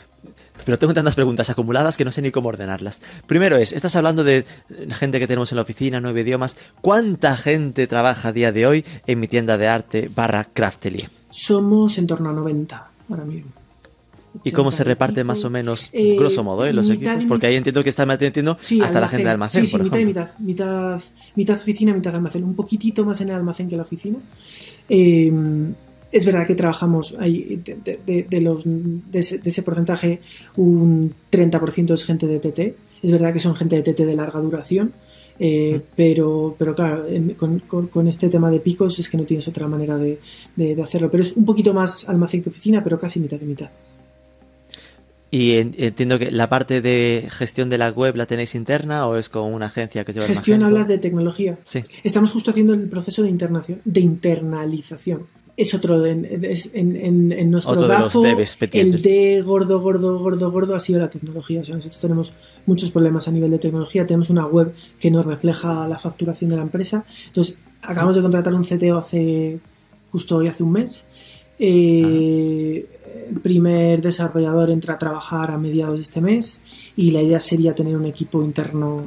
[0.65, 3.02] pero tengo tantas preguntas acumuladas que no sé ni cómo ordenarlas.
[3.28, 4.45] Primero es, estás hablando de
[4.91, 6.58] gente que tenemos en la oficina, nueve idiomas.
[6.82, 11.10] ¿Cuánta gente trabaja a día de hoy en mi tienda de arte barra Craftelier?
[11.32, 13.50] Somos en torno a 90 ahora mismo.
[14.46, 16.94] ¿Y cómo 80 se y reparte más o menos, Eh, grosso modo, eh, los y
[16.94, 17.26] equipos?
[17.28, 19.84] Porque ahí entiendo que está metiendo Sí, hasta la gente de almacén, Sí, sí, por
[19.84, 20.22] mitad y ejemplo.
[20.24, 21.02] mitad, mitad.
[21.36, 22.44] Mitad oficina, mitad almacén.
[22.46, 24.19] Un poquitito más en el almacén que en la oficina.
[24.88, 25.32] Eh,
[26.13, 30.21] es verdad que trabajamos ahí de, de- de- de los, de, ese, de ese porcentaje,
[30.58, 32.75] un 30% es gente de TT.
[33.02, 34.94] Es verdad que son gente de TT de larga duración.
[35.44, 39.23] Eh, pero, pero claro, en- con, con- con este tema de picos es que no
[39.25, 40.19] tienes otra manera de,
[40.56, 41.10] de- de hacerlo.
[41.10, 43.69] Pero es un poquito más almacén que oficina, pero casi mitad de mitad.
[45.33, 49.29] Y entiendo que la parte de gestión de la web la tenéis interna o es
[49.29, 51.58] con una agencia que lleva Gestión hablas de tecnología.
[51.63, 51.85] Sí.
[52.04, 55.27] Estamos justo haciendo el proceso de internación, de internalización.
[55.58, 57.87] Es otro de, en, en, nuestro otro
[58.71, 61.62] el de gordo, gordo, gordo, gordo ha sido la tecnología.
[61.62, 62.33] O sea, nosotros tenemos
[62.65, 64.08] muchos problemas a nivel de tecnología.
[64.08, 67.04] Tenemos una web que nos refleja la facturación de la empresa.
[67.27, 69.60] Entonces, acabamos de contratar un CTO hace
[70.12, 71.08] justo hoy hace un mes.
[71.60, 72.87] Eh,
[73.29, 76.62] el primer desarrollador entra a trabajar a mediados de este mes
[76.95, 79.06] y la idea sería tener un equipo interno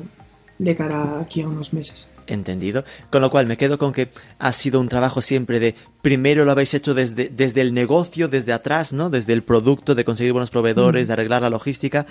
[0.58, 2.08] de cara aquí a unos meses.
[2.26, 2.84] Entendido.
[3.10, 4.08] Con lo cual me quedo con que
[4.38, 8.52] ha sido un trabajo siempre de primero lo habéis hecho desde, desde el negocio, desde
[8.52, 9.10] atrás, ¿no?
[9.10, 12.06] Desde el producto, de conseguir buenos proveedores, de arreglar la logística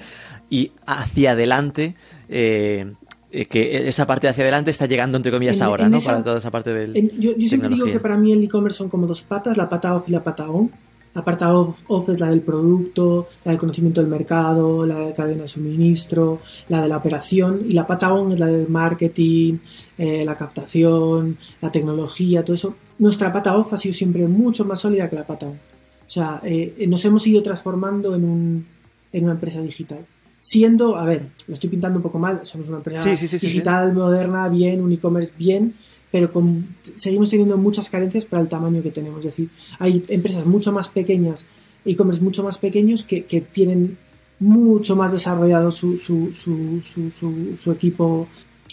[0.49, 1.95] y hacia adelante.
[2.30, 2.93] Eh,
[3.36, 5.99] eh, que esa parte de hacia adelante está llegando entre comillas ahora, ¿no?
[5.99, 6.93] para toda esa parte del.
[7.18, 9.95] yo, yo siempre digo que para mí el e-commerce son como dos patas, la pata
[9.95, 10.70] off y la pata on.
[11.14, 15.43] La parte off, es la del producto, la del conocimiento del mercado, la de cadena
[15.43, 16.39] de suministro,
[16.70, 19.59] la de la operación y la pata on es la del marketing,
[19.97, 22.76] eh, la captación, la tecnología, todo eso.
[22.97, 25.53] Nuestra pata off ha sido siempre mucho más sólida que la pata on.
[25.53, 28.66] O sea, eh, nos hemos ido transformando en, un,
[29.11, 30.05] en una empresa digital.
[30.41, 34.82] Siendo, a ver, lo estoy pintando un poco mal, somos una empresa digital, moderna, bien,
[34.82, 35.74] un e-commerce bien,
[36.14, 39.18] pero con, seguimos teniendo muchas carencias para el tamaño que tenemos.
[39.26, 39.49] Es decir,
[39.80, 41.43] hay empresas mucho más pequeñas,
[41.86, 43.97] e-commerce mucho más pequeños que, tienen
[44.39, 48.28] mucho más desarrollado su, su, su, su equipo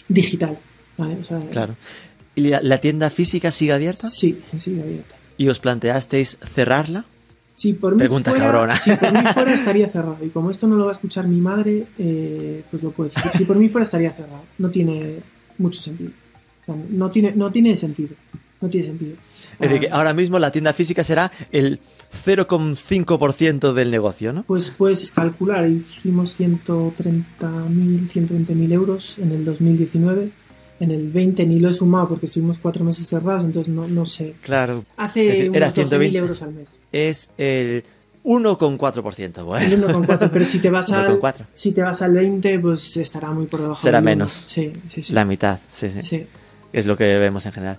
[0.07, 0.59] digital.
[1.51, 1.75] claro.
[2.35, 4.07] ¿Y la, tienda física sigue abierta?
[4.07, 5.15] Sí, sigue abierta.
[5.35, 7.05] ¿Y os planteasteis cerrarla?
[7.53, 10.23] Si por, mí fuera, si por mí fuera estaría cerrado.
[10.23, 13.31] Y como esto no lo va a escuchar mi madre, eh, pues lo puedo decir.
[13.35, 14.43] Si por mí fuera estaría cerrado.
[14.59, 15.15] No tiene
[15.57, 16.11] mucho sentido
[16.67, 18.15] no tiene, no tiene sentido.
[18.61, 19.15] No tiene sentido.
[19.61, 19.97] Es decir, que ah.
[19.97, 21.79] ahora mismo la tienda física será el
[22.25, 24.43] 0,5% del negocio, ¿no?
[24.43, 27.23] Pues puedes calcular, hicimos 130.000,
[28.09, 30.29] 120.000 euros en el 2019.
[30.79, 34.03] En el 20 ni lo he sumado porque estuvimos cuatro meses cerrados, entonces no, no
[34.05, 34.33] sé.
[34.41, 34.83] Claro.
[34.97, 36.67] Hace unos 12.000 euros al mes.
[36.91, 37.83] Es el
[38.23, 39.43] 1,4%.
[39.43, 39.65] Bueno.
[39.67, 41.19] El 1,4, pero si te vas al
[41.53, 43.79] si te vas al 20, pues estará muy por debajo.
[43.79, 44.45] Será menos.
[44.47, 45.13] Sí, sí, sí.
[45.13, 46.01] La mitad, sí, sí.
[46.01, 46.25] sí
[46.73, 47.77] es lo que vemos en general.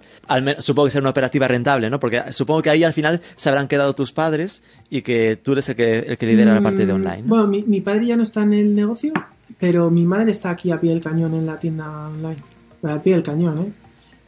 [0.58, 1.98] supongo que será una operativa rentable, ¿no?
[2.00, 5.68] Porque supongo que ahí al final se habrán quedado tus padres y que tú eres
[5.68, 7.22] el que, el que lidera la parte de mm, online.
[7.24, 9.12] Bueno, mi, padre ya no está en el negocio,
[9.58, 12.42] pero mi madre está aquí a pie del cañón en la tienda online.
[12.82, 13.72] A pie del cañón, ¿eh?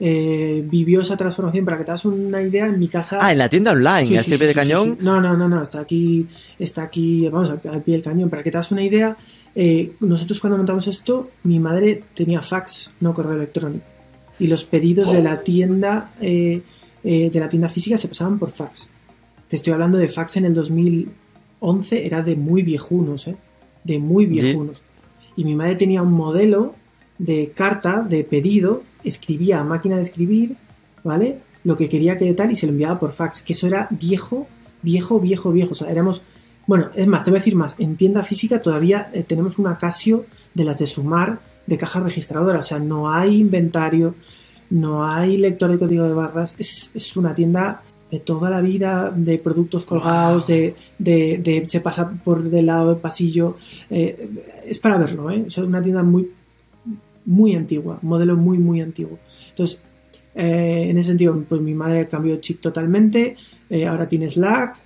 [0.01, 1.65] eh vivió esa transformación.
[1.65, 3.19] Para que te hagas una idea, en mi casa.
[3.21, 4.99] Ah, en la tienda online, sí, pie del cañón.
[5.01, 6.27] No, no, no, no, está aquí,
[6.59, 8.31] está aquí, vamos, al, pie del cañón.
[8.31, 9.17] Para que te hagas una idea,
[9.55, 13.94] eh, nosotros cuando montamos esto, mi madre tenía fax, no correo electrónico
[14.45, 16.61] y los pedidos de la tienda eh,
[17.03, 18.91] eh, de la tienda física se pasaban por fax.
[19.49, 23.37] Te estoy hablando de fax en el 2011, era de muy viejunos, ¿eh?
[23.85, 24.83] de muy viejunos.
[25.35, 26.75] Y mi madre tenía un modelo
[27.17, 30.57] de carta de pedido, escribía a máquina de escribir,
[31.03, 31.39] ¿vale?
[31.65, 34.47] Lo que quería que tal y se lo enviaba por fax, que eso era viejo,
[34.83, 35.73] viejo, viejo, viejo.
[35.73, 36.21] O sea, éramos.
[36.67, 37.77] Bueno, es más, te voy a decir más.
[37.79, 42.61] En tienda física todavía eh, tenemos una Casio de las de Sumar de caja registradora,
[42.61, 44.15] o sea, no hay inventario,
[44.71, 49.39] no hay lector de código de barras, es, una tienda de toda la vida, de
[49.39, 53.57] productos colgados, de, de, se pasa por del lado del pasillo,
[53.91, 54.29] eh,
[54.65, 55.47] es para verlo, ¿eh?
[55.57, 56.31] O una tienda muy,
[57.25, 59.19] muy antigua, modelo muy, muy antiguo.
[59.51, 59.83] Entonces,
[60.35, 63.37] eh, en ese sentido, pues mi madre cambió chip totalmente,
[63.71, 64.77] eh, ahora tiene Slack,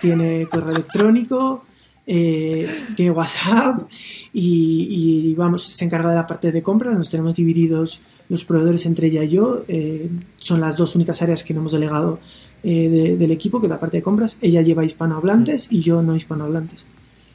[0.00, 1.64] tiene correo electrónico,
[2.12, 3.88] eh, tiene WhatsApp
[4.32, 9.06] y, vamos, se encarga de la parte de compras, nos tenemos divididos los proveedores entre
[9.06, 12.18] ella y yo, eh, son las dos únicas áreas que no hemos delegado
[12.64, 16.16] eh, del equipo, que es la parte de compras, ella lleva hispanohablantes y yo no
[16.16, 16.84] hispanohablantes.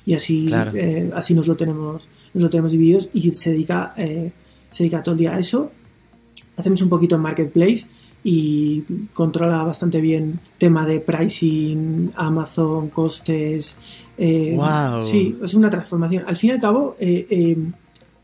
[0.05, 4.83] Y así, eh, así nos lo tenemos, nos lo tenemos divididos y se dedica, se
[4.83, 5.71] dedica todo el día a eso.
[6.57, 7.87] Hacemos un poquito en marketplace
[8.25, 8.81] y
[9.13, 13.77] controla bastante bien tema de pricing, Amazon, costes,
[14.17, 14.57] eh,
[15.01, 16.23] sí, es una transformación.
[16.25, 17.57] Al fin y al cabo, eh, eh,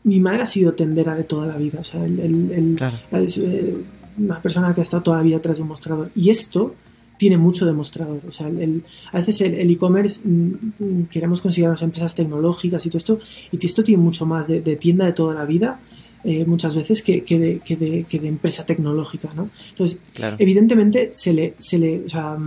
[0.04, 1.80] mi madre ha sido tendera de toda la vida.
[1.80, 3.40] O sea, es
[4.18, 6.10] una persona que ha estado toda la vida detrás de un mostrador.
[6.14, 6.74] Y esto
[7.18, 8.20] tiene mucho de mostrador.
[8.26, 13.18] O sea, a veces el e-commerce mm, mm, queremos considerarnos empresas tecnológicas y todo esto,
[13.52, 15.78] y esto tiene mucho más de, tienda de toda la vida.
[16.46, 19.50] muchas veces que, de, que, de, empresa tecnológica, ¿no?
[19.70, 19.98] Entonces,
[20.38, 22.38] evidentemente se le, se le, o sea,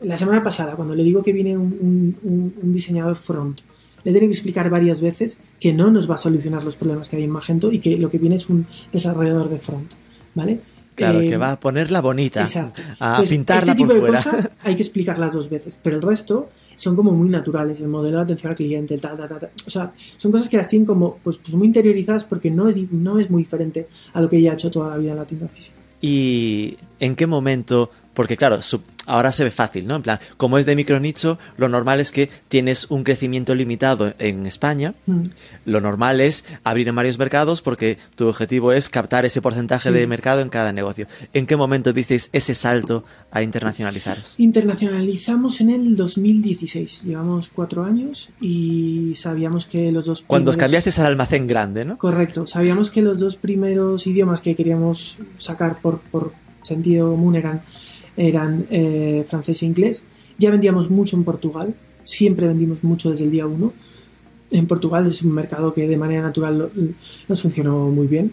[0.00, 3.60] la semana pasada, cuando le digo que viene un, diseñador front,
[4.04, 7.16] le tengo que explicar varias veces que no nos va a solucionar los problemas que
[7.16, 9.90] hay en Magento y que lo que viene es un desarrollador de front,
[10.34, 10.60] ¿vale?
[10.94, 12.82] Claro, que eh, va a ponerla bonita, exacto.
[13.00, 14.22] a pintarla este tipo por de fuera.
[14.22, 18.18] cosas hay que explicarlas dos veces, pero el resto son como muy naturales, el modelo
[18.18, 19.50] de atención al cliente, ta, ta, ta, ta.
[19.66, 22.76] o sea, son cosas que las tienen como pues, pues muy interiorizadas porque no es,
[22.92, 25.24] no es muy diferente a lo que ella ha hecho toda la vida en la
[25.24, 25.76] tienda física.
[26.00, 27.90] ¿Y en qué momento?
[28.16, 29.94] Porque claro, su- ahora se ve fácil, ¿no?
[29.94, 34.46] En plan, como es de micronicho, lo normal es que tienes un crecimiento limitado en
[34.46, 34.94] España.
[35.06, 35.22] Mm.
[35.66, 39.94] Lo normal es abrir en varios mercados porque tu objetivo es captar ese porcentaje Sí.
[39.94, 41.06] de mercado en cada negocio.
[41.34, 44.34] ¿En qué momento disteis ese salto a internacionalizaros?
[44.38, 50.66] Internacionalizamos en el 2016, llevamos cuatro años y sabíamos que los dos Cuando os primeros-
[50.66, 51.98] cambiasteis al almacén grande, ¿no?
[51.98, 57.36] Correcto, sabíamos que los dos primeros idiomas que queríamos sacar por, por sentido común
[58.16, 60.04] eran, eh, francés e inglés.
[60.38, 63.72] Ya vendíamos mucho en Portugal, siempre vendimos mucho desde el día uno.
[64.50, 66.70] En Portugal es un mercado que de manera natural
[67.28, 68.32] nos funcionó muy bien.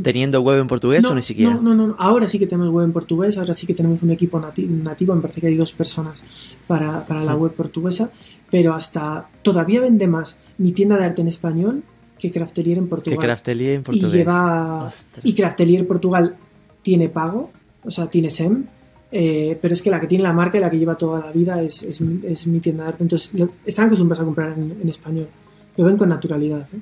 [0.00, 1.54] Teniendo web en portugués o ni siquiera.
[1.54, 4.12] No, no, no, ahora sí que tenemos web en portugués, ahora sí que tenemos un
[4.12, 6.22] equipo nati- nativo, me parece que hay dos personas
[6.68, 8.10] para, para la web portuguesa,
[8.52, 11.82] pero hasta todavía vende más mi tienda de arte en español
[12.20, 13.18] que Craftelier en Que Portugal.
[13.18, 14.12] Craftelier en y portugués.
[14.12, 15.24] lleva Ostras.
[15.26, 16.36] y Craftelier Portugal
[16.82, 17.50] tiene pago,
[17.84, 18.64] o sea, tiene SEM,
[19.12, 21.32] eh, pero es que la que tiene la marca y la que lleva toda la
[21.32, 24.52] vida es, es, mi- es mi tienda de arte, entonces lo- están acostumbrados a comprar
[24.56, 25.28] en, en español,
[25.76, 26.68] lo ven con naturalidad.
[26.72, 26.78] ¿eh?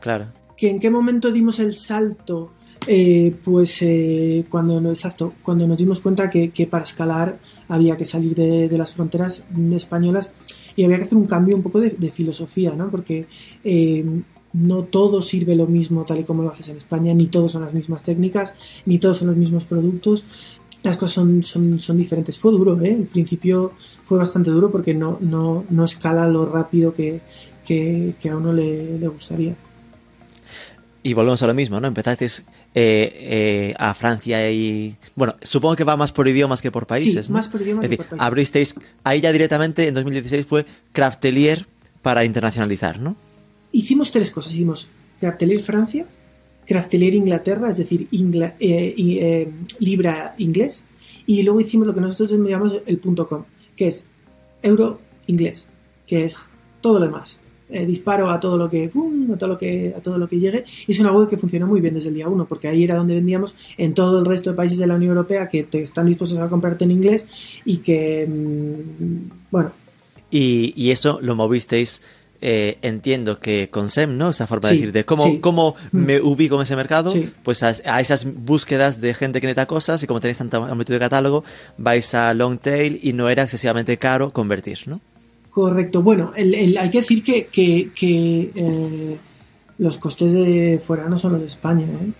[0.00, 0.26] Claro.
[0.56, 2.52] ¿Que ¿En qué momento dimos el salto?
[2.86, 8.04] Eh, pues eh, cuando, exacto, cuando nos dimos cuenta que, que para escalar había que
[8.04, 10.30] salir de, de las fronteras españolas
[10.76, 12.88] y había que hacer un cambio un poco de, de filosofía, ¿no?
[12.88, 13.26] Porque
[14.58, 17.62] no todo sirve lo mismo tal y como lo haces en España, ni todos son
[17.62, 18.54] las mismas técnicas,
[18.86, 20.24] ni todos son los mismos productos.
[20.82, 22.38] Las cosas son, son, son diferentes.
[22.38, 22.92] Fue duro, ¿eh?
[22.94, 23.72] El principio
[24.04, 27.20] fue bastante duro porque no, no, no escala lo rápido que,
[27.66, 29.56] que, que a uno le, le gustaría.
[31.02, 31.86] Y volvemos a lo mismo, ¿no?
[31.88, 32.44] Empezasteis
[32.74, 34.96] eh, eh, a Francia y...
[35.14, 37.38] Bueno, supongo que va más por idiomas que por países, Sí, ¿no?
[37.38, 38.26] más por idiomas Es que decir, por países.
[38.26, 38.74] abristeis...
[39.04, 41.66] Ahí ya directamente, en 2016, fue Craftelier
[42.02, 43.16] para internacionalizar, ¿no?
[43.72, 44.54] Hicimos tres cosas.
[44.54, 44.86] Hicimos
[45.20, 46.06] Craftelier Francia,
[46.66, 49.48] Craftelier Inglaterra, es decir, ingla- eh, eh,
[49.80, 50.84] Libra inglés,
[51.26, 53.44] y luego hicimos lo que nosotros llamamos el punto .com,
[53.76, 54.06] que es
[54.62, 55.66] euro inglés,
[56.06, 56.46] que es
[56.80, 57.38] todo lo demás.
[57.70, 60.64] Eh, disparo a todo lo que a todo lo que a todo lo que llegue
[60.86, 62.94] y es una web que funcionó muy bien desde el día uno porque ahí era
[62.96, 66.06] donde vendíamos en todo el resto de países de la Unión Europea que te están
[66.06, 67.26] dispuestos a comprarte en inglés
[67.66, 69.72] y que mm, bueno
[70.30, 72.00] Y, y eso lo movisteis,
[72.40, 74.28] eh, entiendo que con SEM, ¿no?
[74.30, 75.38] Esa forma de decir, de cómo, sí.
[75.40, 75.98] cómo Mm.
[75.98, 77.30] me ubico en ese mercado, Sí.
[77.42, 80.92] pues a, a esas búsquedas de gente que necesita cosas y como tenéis tanto ámbito
[80.92, 81.42] de catálogo,
[81.78, 85.00] vais a long tail y no era excesivamente caro convertir, ¿no?
[85.50, 86.02] Correcto.
[86.02, 89.16] Bueno, el- el- hay que decir que, que- que, eh,
[89.78, 91.86] los costes de fuera no son los de España.
[91.86, 92.12] ¿eh?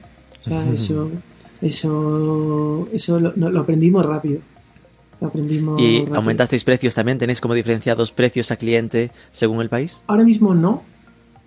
[0.46, 1.10] O sea, eso,
[1.60, 4.40] eso, eso lo aprendimos rápido.
[5.20, 6.16] Lo aprendimos Y rápido.
[6.16, 10.02] aumentasteis precios también, tenéis como diferenciados precios a cliente según el país.
[10.06, 10.82] Ahora mismo no,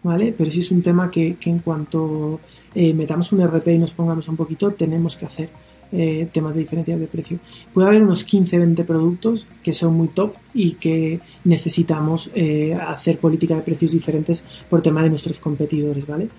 [0.04, 0.34] ¿vale?
[0.38, 2.40] Pero sí es un tema que, que en cuanto
[2.76, 5.50] eh, metamos un RP y nos pongamos un poquito, tenemos que hacer
[5.94, 7.40] eh, temas de diferencia de precio.
[7.74, 13.56] Puede haber unos 15-20 productos que son muy top y que necesitamos eh, hacer política
[13.56, 16.30] de precios diferentes por tema de nuestros competidores, ¿vale?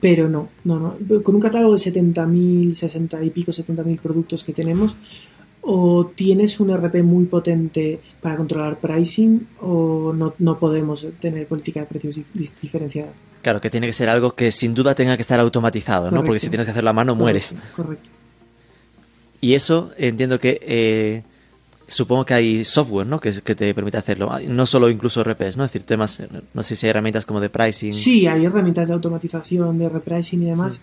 [0.00, 1.22] Pero no, no, no.
[1.22, 4.96] Con un catálogo de 70.000, 60 y pico, 70.000 productos que tenemos,
[5.68, 11.80] o tienes un RP muy potente para controlar pricing o no, no podemos tener política
[11.80, 13.12] de precios dif- diferenciada.
[13.42, 16.22] Claro, que tiene que ser algo que sin duda tenga que estar automatizado, ¿no?
[16.24, 17.54] Porque si tienes que hacerlo a mano, mueres.
[17.74, 18.10] Correcto.
[19.40, 21.22] Y eso entiendo que eh,
[21.86, 23.20] supongo que hay software, ¿no?
[23.20, 24.30] Que, que te permite hacerlo.
[24.32, 25.64] Ah, No solo incluso RPs, ¿no?
[25.64, 26.20] Es decir, temas,
[26.54, 27.92] no sé si hay herramientas como de pricing.
[27.92, 30.80] Sí, hay herramientas de automatización, de repricing y demás,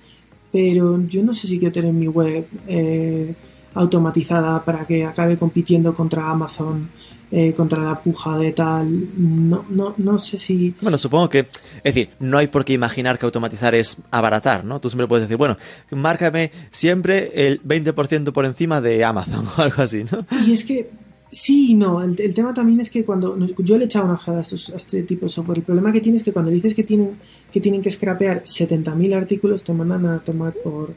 [0.51, 3.33] pero yo no sé si quiero tener mi web eh,
[3.73, 6.89] automatizada para que acabe compitiendo contra Amazon,
[7.31, 9.07] eh, contra la puja de tal.
[9.17, 10.75] No, no, no sé si.
[10.81, 14.79] Bueno, supongo que, es decir, no hay por qué imaginar que automatizar es abaratar, ¿no?
[14.79, 15.57] Tú siempre puedes decir, bueno,
[15.91, 20.19] márcame siempre el 20% por encima de Amazon o algo así, ¿no?
[20.45, 20.89] Y es que
[21.31, 22.03] sí y no.
[22.03, 24.69] El, el tema también es que cuando yo le he echado una ojeada a, estos-
[24.69, 27.17] a este tipo de software, el problema que tienes es que cuando dices que tienen
[27.51, 30.93] que tienen que scrapear 70.000 artículos, te mandan a tomar por.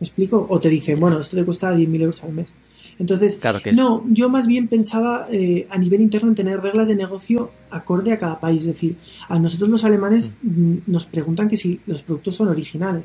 [0.00, 0.46] ¿Me explico?
[0.48, 2.48] O te dicen, bueno, esto te cuesta 10.000 euros al mes.
[2.98, 6.60] Entonces, Claro que es- no, yo más bien pensaba eh, a nivel interno en tener
[6.60, 8.60] reglas de negocio acorde a cada país.
[8.62, 8.96] Es decir,
[9.28, 13.04] a nosotros los alemanes mm, nos preguntan que si los productos son originales.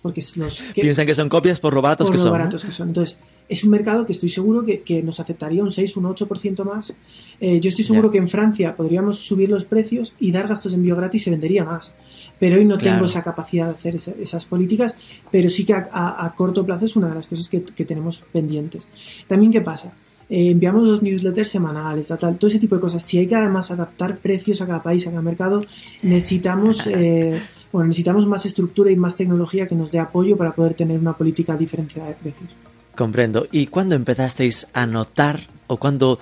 [0.00, 2.32] Porque los que, Piensan que son copias por lo baratos por que lo son.
[2.32, 2.88] baratos que son.
[2.88, 3.18] Entonces,
[3.48, 6.92] es un mercado que estoy seguro que, que nos aceptaría un 6, un 8% más.
[7.40, 10.78] Eh, yo estoy seguro que en Francia podríamos subir los precios y dar gastos de
[10.78, 11.94] envío gratis y se vendería más.
[12.42, 12.96] Pero hoy no Claro.
[12.96, 14.96] tengo esa capacidad de hacer esa- esas políticas,
[15.30, 17.84] pero sí que a, a- a corto plazo es una de las cosas que, que
[17.84, 18.88] tenemos pendientes.
[19.28, 19.92] También, ¿qué pasa?
[20.28, 23.02] eh, enviamos dos newsletters semanales, tal, todo ese tipo de cosas.
[23.02, 25.62] Si hay que además adaptar precios a cada país, a cada mercado,
[26.02, 27.38] necesitamos, eh,
[27.70, 31.12] bueno, necesitamos más estructura y más tecnología que nos dé apoyo para poder tener una
[31.12, 32.48] política diferenciada de precios.
[32.96, 33.46] Comprendo.
[33.52, 36.18] ¿Y cuándo empezasteis a notar o cuándo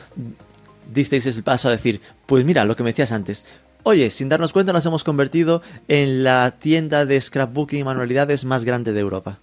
[0.93, 3.45] disteis el paso a decir, pues mira, lo que me decías antes,
[3.83, 8.64] oye, sin darnos cuenta nos hemos convertido en la tienda de scrapbooking y manualidades más
[8.64, 9.39] grande de Europa?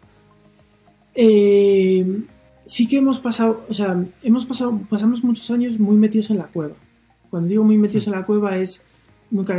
[1.16, 2.22] Eh,
[2.66, 6.46] sí que hemos pasado, o sea, hemos pasado, pasamos muchos años muy metidos en la
[6.46, 6.76] cueva.
[7.30, 8.84] Cuando digo muy metidos en la cueva es
[9.30, 9.58] nunca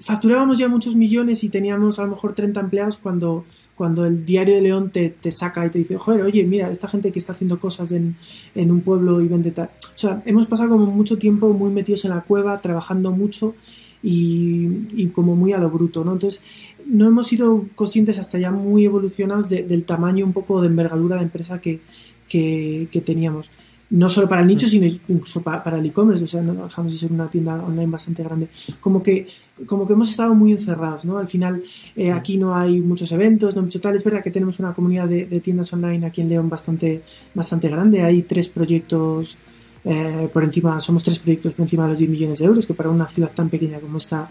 [0.00, 3.44] facturábamos ya muchos millones y teníamos a lo mejor 30 empleados cuando
[3.76, 6.88] cuando el diario de León te, te, saca y te dice, joder, oye, mira, esta
[6.88, 8.16] gente que está haciendo cosas en,
[8.54, 9.70] en, un pueblo y vende tal.
[9.94, 13.54] O sea, hemos pasado como mucho tiempo muy metidos en la cueva, trabajando mucho
[14.02, 16.12] y, y como muy a lo bruto, ¿no?
[16.12, 16.42] Entonces,
[16.86, 21.22] no hemos sido conscientes hasta ya muy evolucionados del tamaño un poco de envergadura de
[21.22, 21.80] empresa que,
[22.28, 23.50] que teníamos
[23.92, 26.98] no solo para el nicho, sino incluso para, el e-commerce, o sea, no dejamos de
[26.98, 28.48] ser una tienda online bastante grande.
[28.80, 29.28] Como que,
[29.66, 31.18] como que hemos estado muy encerrados, ¿no?
[31.18, 31.62] Al final,
[31.94, 33.94] eh, aquí no hay muchos eventos, no mucho tal.
[33.94, 37.02] Es verdad que tenemos una comunidad de, tiendas online aquí en León bastante,
[37.34, 38.00] bastante grande.
[38.00, 39.36] Hay tres proyectos
[39.84, 42.72] eh, por encima, somos tres proyectos por encima de los 10 millones de euros, que
[42.72, 44.30] para una ciudad tan pequeña como esta,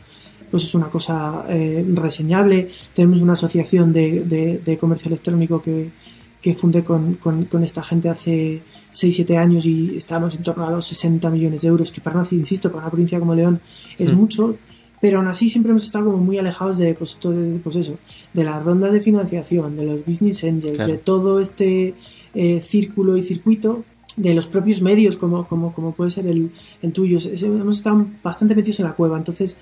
[0.49, 2.72] pues es una cosa eh, reseñable.
[2.95, 5.91] Tenemos una asociación de, de, comercio electrónico que,
[6.41, 8.64] que fundé con, con, con esta gente hace
[8.94, 12.28] 6-7 años y estábamos en torno a los 60 millones de euros, que para una,
[12.32, 13.62] insisto, para una provincia como León
[13.98, 14.16] es hmm.
[14.16, 14.58] mucho,
[15.00, 17.98] pero aún así siempre hemos estado como muy alejados de, pues, todo, pues eso,
[18.34, 21.96] de las rondas de financiación, de los business angels, de todo este
[22.34, 23.84] eh, círculo y circuito,
[24.16, 27.18] de los propios medios como, como, como puede ser el, el tuyo.
[27.44, 29.56] hemos estado bastante metidos en la cueva, entonces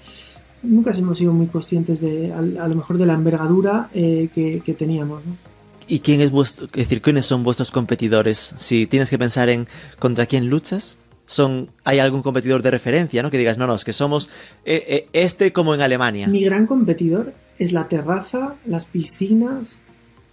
[0.64, 4.74] nunca hemos sido muy conscientes de, a, lo mejor de la envergadura eh, que, que,
[4.74, 5.26] teníamos.
[5.26, 5.49] ¿no?
[5.90, 8.54] ¿Y quién es vuestro, es decir, quiénes son vuestros competidores?
[8.58, 9.68] Si tienes que pensar en
[9.98, 13.32] contra quién luchas, son, hay algún competidor de referencia, ¿no?
[13.32, 14.30] Que digas, no, no, es que somos
[14.66, 16.28] eh, eh, este como en Alemania.
[16.28, 19.80] Mi gran competidor es la terraza, las piscinas,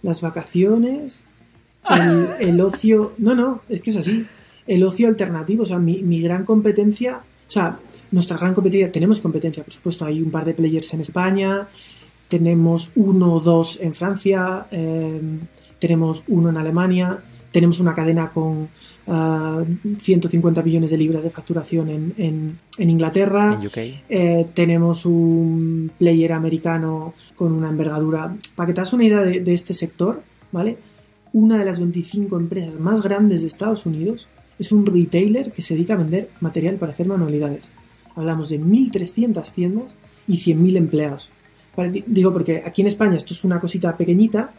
[0.03, 1.21] las vacaciones,
[2.39, 3.13] el, ocio.
[3.17, 4.27] No, no, es que es así.
[4.67, 7.79] El ocio alternativo, o sea, mi, mi gran competencia, o sea,
[8.11, 11.67] nuestra gran competencia, tenemos competencia, por supuesto, hay un par de players en España,
[12.29, 15.39] tenemos uno o dos en Francia, em,
[15.79, 17.19] tenemos uno en Alemania,
[17.51, 18.69] tenemos una cadena con
[19.07, 23.57] 150 ah, millones de libras de facturación en, Inglaterra,
[24.09, 28.35] eh, tenemos un player americano con una envergadura.
[28.55, 30.21] Para que te hagas una idea de, de este sector,
[30.51, 30.77] ¿vale?
[31.31, 34.27] Una de las 25 empresas más grandes de Estados Unidos
[34.59, 37.69] es un retailer que se dedica a vender material para hacer manualidades.
[38.15, 39.87] Hablamos de 1.300 tiendas
[40.27, 41.29] y 100.000 empleados.
[42.07, 44.51] Digo, porque aquí en España esto es una cosita pequeñita,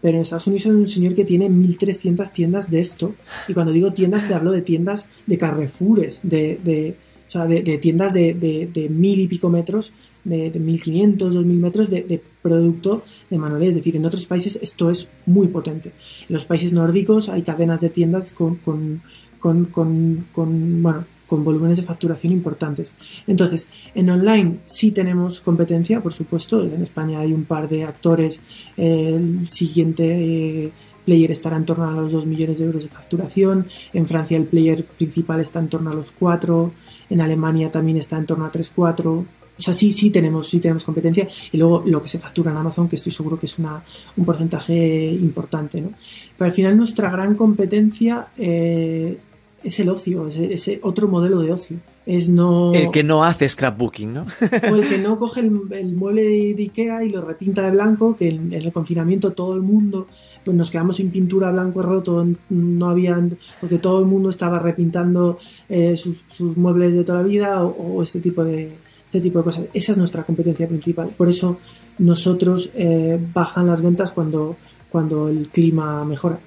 [0.00, 3.14] pero en Estados Unidos es un señor que tiene 1.300 tiendas de esto.
[3.46, 6.96] Y cuando digo tiendas, te hablo de tiendas de Carrefours, de, de,
[7.28, 9.92] o sea, de, tiendas de, de, mil y pico metros,
[10.24, 13.70] de, de 1.500, 2.000 metros de, producto de manualidad.
[13.70, 15.90] Es decir, en otros países esto es muy potente.
[16.28, 19.02] En los países nórdicos hay cadenas de tiendas con, con,
[19.38, 22.92] con, con bueno, con volúmenes de facturación importantes.
[23.26, 26.62] Entonces, en online sí tenemos competencia, por supuesto.
[26.62, 28.40] En España hay un par de actores.
[28.76, 30.72] el siguiente eh,
[31.06, 33.66] player estará en torno a los 2 millones de euros de facturación.
[33.94, 36.70] En Francia el player principal está en torno a los 4.
[37.08, 39.06] En Alemania también está en torno a 3-4.
[39.08, 39.26] O
[39.56, 41.26] sea, sí, sí tenemos, sí tenemos competencia.
[41.50, 43.82] Y luego lo que se factura en Amazon, que estoy seguro que es una,
[44.18, 45.80] un porcentaje importante.
[45.80, 45.92] ¿no?
[46.36, 49.18] Pero al final nuestra gran competencia eh,
[49.64, 51.76] es el ocio, es ese otro modelo de ocio.
[52.04, 52.72] Es no...
[52.72, 54.26] El que no hace scrapbooking, ¿no?
[54.72, 55.50] o el que no coge el,
[55.94, 60.08] mueble de, Ikea y lo repinta de blanco, que en, el confinamiento todo el mundo,
[60.44, 65.38] pues nos quedamos sin pintura blanco roto, no habían, porque todo el mundo estaba repintando
[65.68, 66.16] eh, sus,
[66.56, 68.72] muebles de toda la vida o, este tipo de
[69.04, 69.66] este tipo de cosas.
[69.74, 71.10] Esa es nuestra competencia principal.
[71.10, 71.58] Por eso
[71.98, 74.56] nosotros eh, bajan las ventas cuando,
[74.88, 76.38] cuando el clima mejora,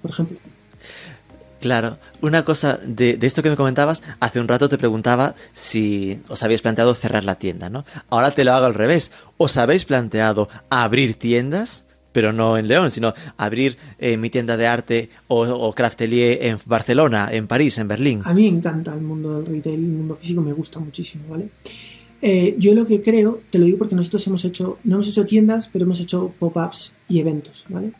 [0.00, 0.38] por ejemplo.
[1.62, 6.42] Claro, una cosa de, esto que me comentabas, hace un rato te preguntaba si os
[6.42, 7.84] habéis planteado cerrar la tienda, ¿no?
[8.10, 9.12] Ahora te lo hago al revés.
[9.36, 11.84] ¿Os habéis planteado abrir tiendas?
[12.10, 17.28] Pero no en León, sino abrir eh, mi tienda de arte o, craftelier en Barcelona,
[17.30, 18.22] en París, en Berlín.
[18.24, 21.48] A mí me encanta el mundo del retail, el mundo físico me gusta muchísimo, ¿vale?
[22.20, 25.24] Eh, yo lo que creo, te lo digo porque nosotros hemos hecho, no hemos hecho
[25.24, 27.92] tiendas, pero hemos hecho pop-ups y eventos, ¿vale?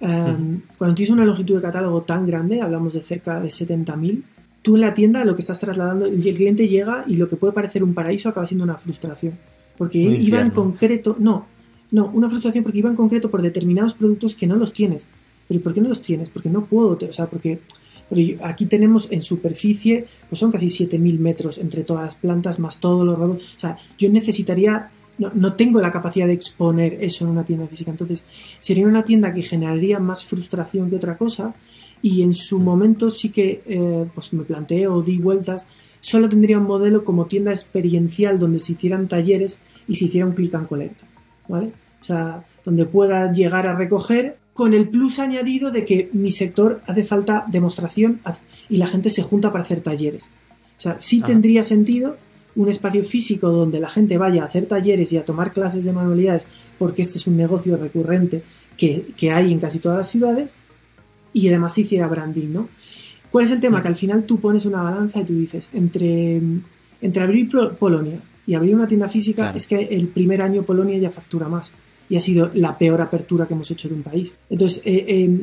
[0.00, 4.22] Em, cuando tienes una longitud de catálogo tan grande, hablamos de cerca de 70.000,
[4.62, 7.52] tú en la tienda lo que estás trasladando, el cliente llega y lo que puede
[7.52, 9.34] parecer un paraíso acaba siendo una frustración.
[9.78, 11.46] Porque iba en concreto, no,
[11.90, 15.06] no, una frustración porque iba en concreto por determinados productos que no los tienes.
[15.48, 16.30] ¿Pero por qué no los tienes?
[16.30, 17.60] Porque no puedo, o sea, porque
[18.42, 23.04] aquí tenemos en superficie, pues son casi 7.000 metros entre todas las plantas, más todos
[23.04, 23.54] los robots.
[23.56, 27.66] O sea, yo necesitaría, no, no, tengo la capacidad de exponer eso en una tienda
[27.66, 27.90] física.
[27.90, 28.24] Entonces,
[28.60, 31.54] sería una tienda que generaría más frustración que otra cosa.
[32.02, 35.66] Y en su momento sí que eh, pues me planteé o di vueltas.
[36.00, 39.58] Solo tendría un modelo como tienda experiencial donde se hicieran talleres
[39.88, 41.02] y se hiciera un click and collect.
[41.48, 41.72] ¿Vale?
[42.00, 46.80] O sea, donde pueda llegar a recoger con el plus añadido de que mi sector
[46.86, 48.20] hace falta demostración
[48.68, 50.30] y la gente se junta para hacer talleres.
[50.78, 52.16] O sea, sí tendría sentido
[52.56, 55.92] un espacio físico donde la gente vaya a hacer talleres y a tomar clases de
[55.92, 56.46] manualidades,
[56.78, 58.42] porque este es un negocio recurrente
[58.76, 60.50] que, hay en casi todas las ciudades,
[61.32, 62.68] y además se hiciera branding, ¿no?
[63.30, 63.82] ¿Cuál es el tema?
[63.82, 66.40] Que al final tú pones una balanza y tú dices, entre,
[67.02, 71.10] entre abrir Polonia y abrir una tienda física, es que el primer año Polonia ya
[71.10, 71.72] factura más
[72.08, 74.32] y ha sido la peor apertura que hemos hecho de un país.
[74.48, 75.40] Entonces, eh, eh,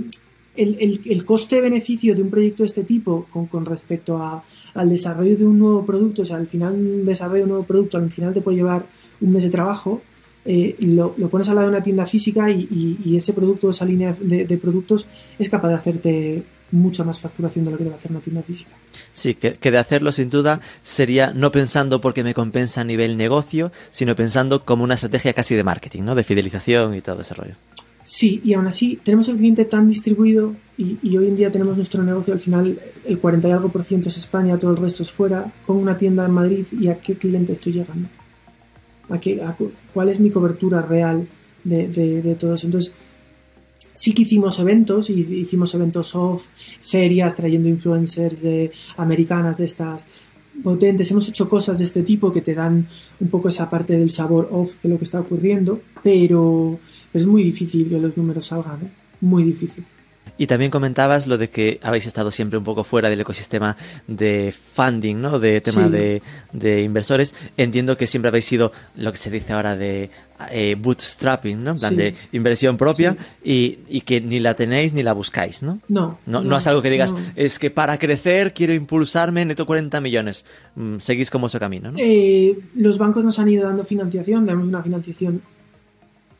[0.55, 4.43] el, el, coste-beneficio de un proyecto de este tipo con, con respecto a,
[4.73, 7.63] al desarrollo de un nuevo producto, o sea, al final un desarrollo de un nuevo
[7.65, 8.85] producto, al final te puede llevar
[9.21, 10.01] un mes de trabajo,
[10.45, 13.85] eh, lo, lo, pones al lado de una tienda física y, y, ese producto, esa
[13.85, 15.05] línea de, productos
[15.39, 18.71] es capaz de hacerte mucha más facturación de lo que debe hacer una tienda física.
[19.13, 23.15] Sí, que, que, de hacerlo sin duda sería no pensando porque me compensa a nivel
[23.15, 26.15] negocio, sino pensando como una estrategia casi de marketing, ¿no?
[26.15, 27.55] De fidelización y todo ese rollo.
[28.05, 32.03] Sí, y aún así tenemos el cliente tan distribuido y, hoy en día tenemos nuestro
[32.03, 35.11] negocio, al final el 40 y algo por ciento es España, todo el resto es
[35.11, 35.51] fuera.
[35.65, 38.09] Pongo una tienda en Madrid y a qué cliente estoy llegando.
[39.09, 39.41] ¿A qué,
[39.93, 41.27] ¿Cuál es mi cobertura real
[41.63, 42.65] de, de, de todo eso?
[42.65, 42.93] Entonces,
[43.95, 46.45] sí que hicimos eventos y hicimos eventos off,
[46.81, 50.05] ferias trayendo influencers de americanas de estas
[50.63, 51.09] potentes.
[51.11, 52.87] Hemos hecho cosas de este tipo que te dan
[53.19, 56.79] un poco esa parte del sabor off de lo que está ocurriendo, pero
[57.13, 58.89] es muy difícil que los números salgan, ¿eh?
[59.21, 59.85] muy difícil.
[60.35, 64.51] Y también comentabas lo de que habéis estado siempre un poco fuera del ecosistema de
[64.73, 65.39] funding, ¿no?
[65.39, 65.91] De tema sí.
[65.91, 66.21] de,
[66.53, 67.35] de, inversores.
[67.55, 70.09] Entiendo que siempre habéis sido lo que se dice ahora de
[70.49, 71.71] eh, bootstrapping, ¿no?
[71.71, 71.97] En plan sí.
[71.97, 73.79] de inversión propia sí.
[73.89, 75.79] y, y, que ni la tenéis ni la buscáis, ¿no?
[75.87, 76.17] No.
[76.25, 80.01] No, no, no es algo que digas, es que para crecer quiero impulsarme, neto 40
[80.01, 80.45] millones.
[80.75, 81.97] Mm, seguís como ese camino, ¿no?
[81.99, 85.43] Eh, los bancos nos han ido dando financiación, damos una financiación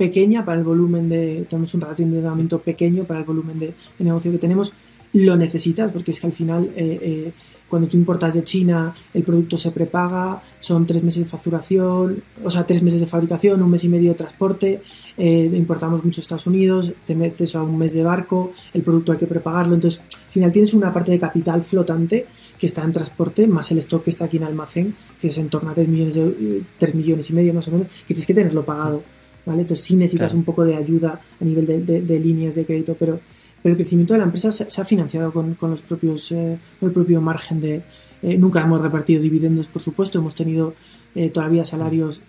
[0.04, 1.46] pequeña para el volumen de.
[1.50, 4.74] Tenemos un ratio de endeudamiento pequeño para el volumen de, negocio que tenemos.
[5.14, 7.32] Lo necesitas, porque es que al final, eh, eh,
[7.70, 12.50] cuando tú importas de China, el producto se prepaga, son tres meses de facturación, o
[12.50, 14.82] sea, tres meses de fabricación, un mes y medio de transporte.
[15.18, 19.14] Eh, importamos mucho a Estados Unidos, te metes a un mes de barco, el producto
[19.14, 19.76] hay que prepagarlo.
[19.76, 22.26] Entonces, al final tienes una parte de capital flotante
[22.60, 25.48] que está en transporte, más el stock que está aquí en almacén, que es en
[25.48, 28.34] torno a 3 millones, de, 3 millones y medio más o menos, que tienes que
[28.34, 29.02] tenerlo pagado.
[29.46, 29.62] ¿Vale?
[29.62, 30.40] Entonces sí necesitas claro.
[30.40, 33.20] un poco de ayuda a nivel de, de, de, líneas de crédito, pero,
[33.62, 36.58] pero el crecimiento de la empresa se, se ha financiado con, con los propios, eh,
[36.80, 37.82] con el propio margen de...
[38.22, 40.74] Eh, nunca hemos repartido dividendos, por supuesto, hemos tenido
[41.16, 42.22] eh, todavía salarios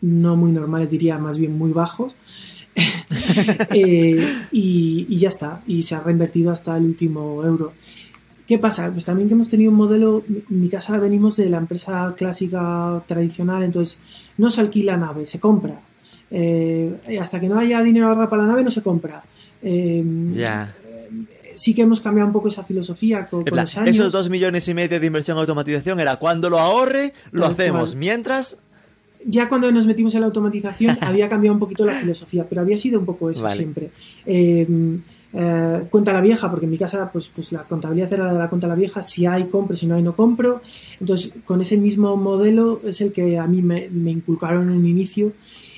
[0.00, 2.14] no muy normales, diría más bien muy bajos.
[3.72, 4.16] Y,
[4.50, 7.72] y, ya está, y se ha reinvertido hasta el último euro.
[8.46, 8.90] ¿Qué pasa?
[8.92, 13.02] Pues también que hemos tenido un modelo, en mi casa venimos de la empresa clásica
[13.06, 13.98] tradicional, entonces
[14.38, 15.80] no se alquila nave, se compra.
[16.30, 19.22] Eh, hasta que no haya dinero ahorrado para la nave no se compra.
[19.62, 20.74] Eh, ya.
[21.54, 23.90] Sí que hemos cambiado un poco esa filosofía con, con los años.
[23.90, 27.52] Esos dos millones y medio de inversión en automatización era cuando lo ahorre, lo Tal
[27.52, 27.90] hacemos.
[27.90, 27.98] Cual.
[27.98, 28.58] Mientras
[29.24, 32.76] ya cuando nos metimos en la automatización había cambiado un poquito la filosofía, pero había
[32.76, 33.56] sido un poco eso vale.
[33.56, 33.90] siempre.
[34.24, 34.98] Eh,
[35.32, 38.48] eh, cuenta la vieja, porque en mi casa pues, pues la contabilidad era de la
[38.48, 40.62] cuenta la vieja, si hay compro, si no hay no compro.
[41.00, 44.86] Entonces, con ese mismo modelo es el que a mí me, me inculcaron en un
[44.86, 45.32] inicio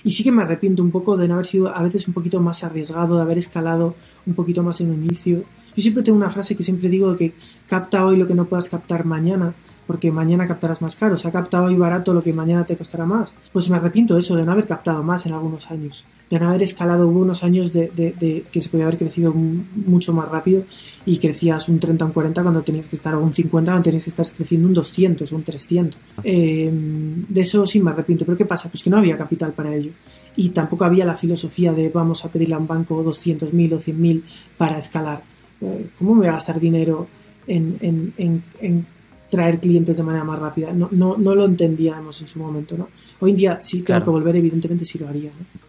[0.08, 2.40] y sí que me arrepiento un poco de no haber sido a veces un poquito
[2.40, 3.94] más arriesgado, de haber escalado
[4.24, 5.44] un poquito más en un inicio.
[5.76, 7.34] Yo siempre tengo una frase que siempre digo que
[7.66, 9.52] capta hoy lo que no puedas captar mañana,
[9.88, 11.14] porque mañana captarás más caro.
[11.14, 13.32] O sea, capta hoy barato lo que mañana te costará más.
[13.54, 16.04] Pues me arrepiento de eso, de no haber captado más en algunos años.
[16.28, 20.64] De no haber escalado, unos años de, que se podía haber crecido mucho más rápido
[21.06, 23.82] y crecías un 30 o un 40 cuando tenías que estar, o un 50 cuando
[23.82, 25.98] tenías que estar creciendo un 200 o un 300.
[26.22, 28.26] Eh, de eso sí me arrepiento.
[28.26, 28.68] Pero ¿qué pasa?
[28.68, 29.92] Pues que no había capital para ello.
[30.36, 34.22] Y tampoco había la filosofía de vamos a pedirle a un banco 200.000 o 100.000
[34.58, 35.22] para escalar.
[35.62, 37.06] Eh, ¿Cómo me voy a gastar dinero
[37.46, 38.97] en, en
[39.30, 40.72] traer clientes de manera más rápida.
[40.72, 42.88] No, no, no lo entendíamos en su momento, ¿no?
[43.20, 44.04] Hoy en día sí tengo claro.
[44.04, 45.68] que volver, evidentemente sí lo haría, ¿no?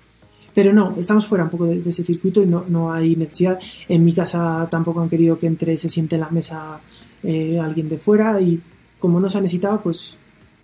[0.54, 3.60] Pero no, estamos fuera un poco de, de, ese circuito y no, no hay necesidad.
[3.88, 6.80] En mi casa tampoco han querido que entre, se siente en la mesa
[7.24, 8.60] eh, alguien de fuera y
[9.00, 10.16] como no se ha necesitado, pues...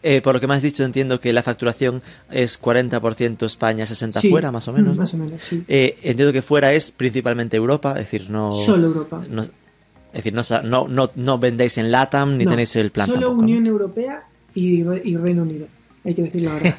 [0.03, 4.19] Eh, por lo que me has dicho, entiendo que la facturación es 40% España, 60%
[4.19, 4.95] sí, fuera, más o menos.
[4.95, 5.63] Más o menos, sí.
[5.67, 8.51] Eh, entiendo que fuera es principalmente Europa, es decir, no...
[8.51, 9.25] Solo Europa.
[9.27, 9.43] No,
[10.15, 13.31] Es decir, no, no, no, no vendéis en LATAM ni No, tenéis el plan Solo.
[13.33, 15.67] Unión Europea y, y Reino Unido.
[16.05, 16.75] Hay que decir la verdad.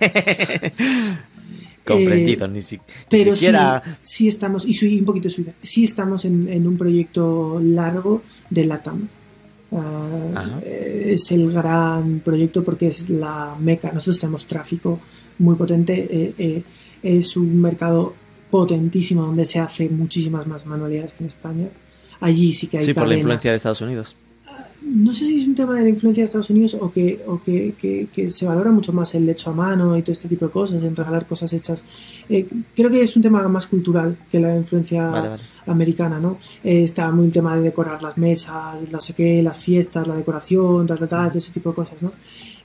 [1.84, 3.82] Comprendido, Eh, ni, si- ni Pero siquiera...
[3.84, 8.22] sí, sí estamos, y soy un poquito suida, sí estamos en, en un proyecto largo
[8.50, 9.08] de LATAM.
[9.72, 13.92] Ah, eh, es el gran proyecto porque es la meca.
[13.92, 14.98] Nosotros tenemos tráfico
[15.38, 16.06] muy potente.
[16.10, 16.62] eh, eh,
[17.02, 18.14] es un mercado
[18.50, 21.68] potentísimo donde se hace muchísimas más manualidades que en España.
[22.26, 23.18] Allí sí que hay Sí, por la cadenas.
[23.20, 24.16] influencia de Estados Unidos.
[24.82, 27.40] No sé si es un tema de la influencia de Estados Unidos o que, o
[27.42, 30.46] que, que- que se valora mucho más el hecho a mano y todo este tipo
[30.46, 31.84] de cosas, en regalar cosas hechas.
[32.28, 35.42] Eh, creo que es un tema más cultural que la influencia Vale, vale.
[35.66, 36.38] americana, ¿no?
[36.62, 40.14] Eh, está muy el tema de decorar las mesas, no sé qué, las fiestas, la
[40.16, 42.12] decoración, tal, tal, tal, todo ese tipo de cosas, ¿no?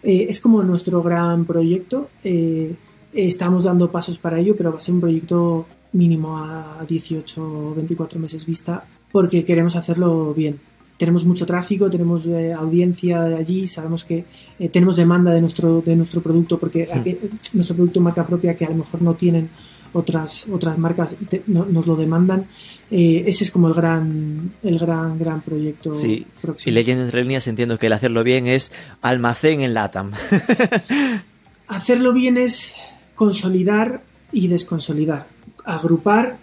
[0.03, 2.09] Eh, es como nuestro gran proyecto.
[2.23, 2.73] eh,
[3.13, 7.75] estamos dando pasos para ello, pero va a ser un proyecto mínimo a 18 o
[7.75, 10.59] 24 meses vista porque queremos hacerlo bien.
[10.97, 14.23] Tenemos mucho tráfico, tenemos eh, audiencia de allí, sabemos que
[14.59, 16.91] eh, tenemos demanda de nuestro, de nuestro producto porque Sí.
[16.99, 17.17] aquí-
[17.53, 19.49] nuestro producto marca propia que a lo mejor no tienen
[19.93, 22.45] otras, otras marcas, te- no- nos lo demandan.
[22.91, 26.71] Eh, ese es como el gran, el gran, gran proyecto Sí, próximo.
[26.71, 30.11] Y leyendo entre líneas entiendo que el hacerlo bien es almacén en LATAM.
[31.67, 32.73] Hacerlo bien es
[33.15, 34.01] consolidar
[34.31, 35.27] y desconsolidar.
[35.65, 36.37] Agrupar,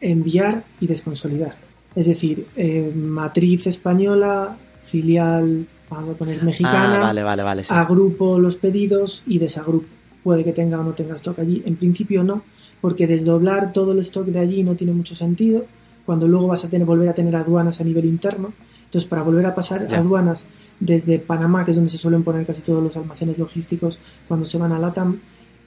[0.00, 1.54] enviar y desconsolidar.
[1.94, 7.64] Es decir, eh, matriz española, filial, vamos a poner mexicana, ah, vale, vale, vale.
[7.64, 7.72] sí.
[7.74, 9.86] agrupo los pedidos y desagrupo.
[10.22, 11.62] Puede que tenga o no tenga stock allí.
[11.64, 12.42] En principio no,
[12.80, 15.64] porque desdoblar todo el stock de allí no tiene mucho sentido.
[16.06, 18.52] Cuando luego vas a tener, volver a tener aduanas a nivel interno.
[18.84, 19.98] Entonces, para volver a pasar Ya.
[19.98, 20.44] aduanas
[20.78, 24.58] desde Panamá, que es donde se suelen poner casi todos los almacenes logísticos cuando se
[24.58, 25.18] van a LATAM,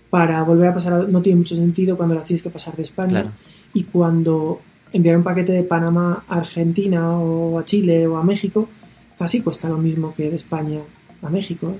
[0.09, 3.09] para volver a pasar no tiene mucho sentido cuando las tienes que pasar de España.
[3.09, 3.31] Claro.
[3.73, 4.59] Y cuando
[4.93, 8.69] enviar un paquete de Panamá a Argentina o a Chile o a México,
[9.17, 10.79] casi cuesta lo mismo que de España
[11.21, 11.71] a México.
[11.71, 11.79] ¿eh?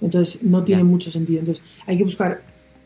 [0.00, 1.40] Entonces no tiene mucho sentido.
[1.40, 2.42] Entonces hay que buscar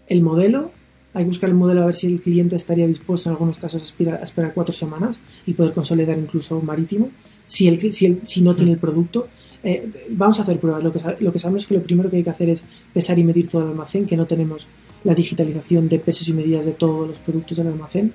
[0.08, 0.70] el modelo,
[1.12, 3.82] hay que buscar el modelo a ver si el cliente estaría dispuesto en algunos casos
[3.82, 7.10] a esperar, a esperar cuatro semanas y poder consolidar incluso marítimo.
[7.46, 9.26] Si, el, si, el- si no tiene el producto,
[9.62, 10.82] eh, vamos a hacer pruebas.
[10.84, 12.64] Lo que, lo que sabemos es que lo primero que hay que hacer es
[12.94, 14.66] pesar y medir todo el almacén, que no tenemos
[15.04, 18.12] la digitalización de pesos y medidas de todos los productos del almacén.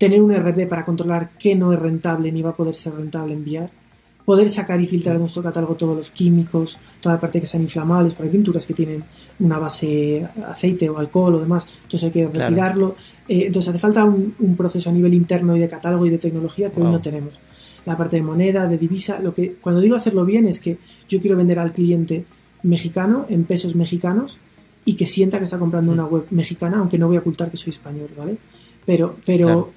[0.00, 3.34] Tener un RP para controlar qué no es rentable ni va a poder ser rentable
[3.34, 3.70] enviar
[4.24, 7.64] poder sacar y filtrar de nuestro catálogo todos los químicos, toda la parte que sean
[7.64, 9.02] inflamables, porque hay pinturas que tienen
[9.40, 12.46] una base aceite o alcohol o demás, entonces hay que Claro.
[12.48, 12.94] retirarlo.
[13.26, 16.18] Eh, entonces hace falta un, un proceso a nivel interno y de catálogo y de
[16.18, 16.92] tecnología que hoy Wow.
[16.92, 17.40] no tenemos.
[17.86, 20.78] La parte de moneda, de divisa, lo que cuando digo hacerlo bien es que
[21.08, 22.24] yo quiero vender al cliente
[22.62, 24.36] mexicano en pesos mexicanos
[24.84, 27.56] y que sienta que está comprando una web mexicana, aunque no voy a ocultar que
[27.56, 28.36] soy español, ¿vale?
[28.86, 29.70] Pero, pero, Claro.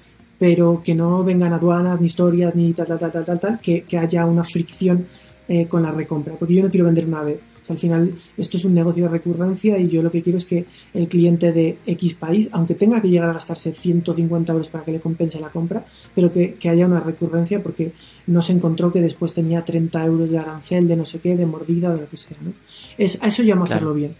[0.46, 3.84] Pero que no vengan aduanas, ni historias, ni tal, tal, tal, tal, tal, tal, que,
[3.84, 5.06] que haya una fricción
[5.48, 7.38] eh, con la recompra, porque yo no quiero vender una vez.
[7.62, 10.36] O sea, al final, esto es un negocio de recurrencia y yo lo que quiero
[10.36, 14.68] es que el cliente de X país, aunque tenga que llegar a gastarse 150 euros
[14.68, 15.82] para que le compense la compra,
[16.14, 17.92] pero que, que haya una recurrencia porque
[18.26, 21.46] no se encontró que después tenía 30 euros de arancel, de no sé qué, de
[21.46, 22.36] mordida, de lo que sea.
[22.42, 22.52] ¿no?
[22.98, 23.76] Es, a eso llamo Claro.
[23.76, 24.12] hacerlo bien.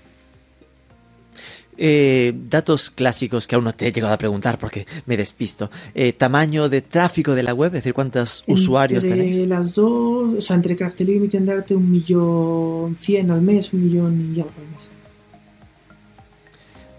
[1.77, 5.71] Eh, datos clásicos que aún no te he llegado a preguntar porque me despisto.
[5.95, 9.47] Eh, tamaño de tráfico de la web, es decir, cuántos usuarios tenéis.
[9.49, 11.29] las dos, o sea, entre Craftelio y mi
[11.75, 14.89] un millón cien al mes, un millón y algo al mes.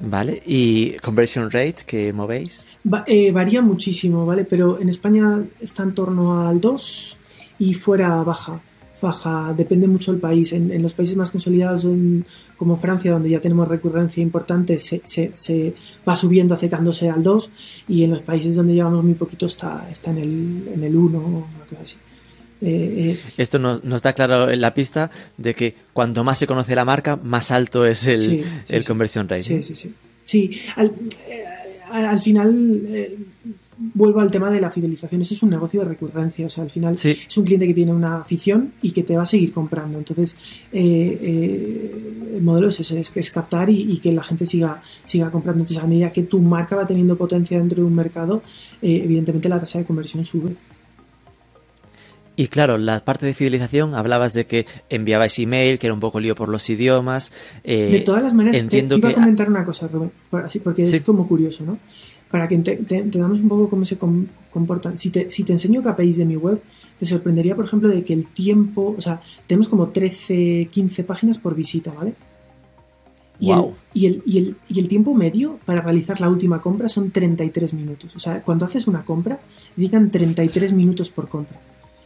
[0.01, 0.41] Vale.
[0.45, 2.67] Y conversion rate que movéis.
[2.91, 4.43] Va- eh, varía muchísimo, ¿vale?
[4.43, 7.17] Pero en España está en torno al 2
[7.59, 8.59] y fuera baja.
[9.01, 10.51] Baja, depende mucho del país.
[10.51, 12.25] En, en los países más consolidados son-
[12.57, 15.73] como Francia, donde ya tenemos recurrencia importante, se, se, se
[16.07, 17.49] va subiendo, acercándose al 2
[17.89, 21.17] y en los países donde llevamos muy poquito está, está en el, en el 1
[21.17, 21.95] o una cosa así.
[22.61, 26.47] Eh, eh, Esto nos, nos da claro en la pista de que cuanto más se
[26.47, 28.87] conoce la marca, más alto es el, Sí, sí, el sí.
[28.87, 29.43] conversion rate.
[29.43, 29.93] Sí, sí, sí.
[30.23, 30.93] Sí, al,
[31.29, 31.43] eh,
[31.91, 32.81] al final
[33.77, 35.21] vuelvo al tema de la fidelización.
[35.21, 36.45] Eso es un negocio de recurrencia.
[36.45, 37.17] O sea, al final Sí.
[37.27, 39.97] es un cliente que tiene una afición y que te va a seguir comprando.
[39.97, 40.35] Entonces,
[40.71, 45.29] eh, eh, el modelo es ese, es, captar y, y que la gente siga, siga
[45.31, 45.61] comprando.
[45.63, 48.41] Entonces, a medida que tu marca va teniendo potencia dentro de un mercado,
[48.81, 50.55] eh, evidentemente la tasa de conversión sube.
[52.37, 56.19] Y claro, la parte de fidelización, hablabas de que enviabais email, que era un poco
[56.19, 57.31] lío por los idiomas.
[57.63, 60.11] eh, De todas las maneras, te, entiendo te iba que- a comentar una cosa, Rubén,
[60.43, 60.97] así, porque Sí.
[60.97, 61.77] es como curioso, ¿no?
[62.35, 64.97] Para que te, te- entendamos un poco cómo se com- comportan.
[64.97, 66.59] Si te, si te enseño KPIs de mi web,
[66.99, 71.37] te sorprendería, por ejemplo, de que el tiempo, o sea, tenemos como 13, 15 páginas
[71.37, 72.13] por visita, ¿vale?
[73.39, 73.73] Y, Guau.
[73.93, 77.11] el, y, el, y, el, y el tiempo medio para realizar la última compra son
[77.11, 78.15] 33 minutos.
[78.15, 79.39] O sea, cuando haces una compra,
[79.77, 81.57] dedican 33 minutos por compra.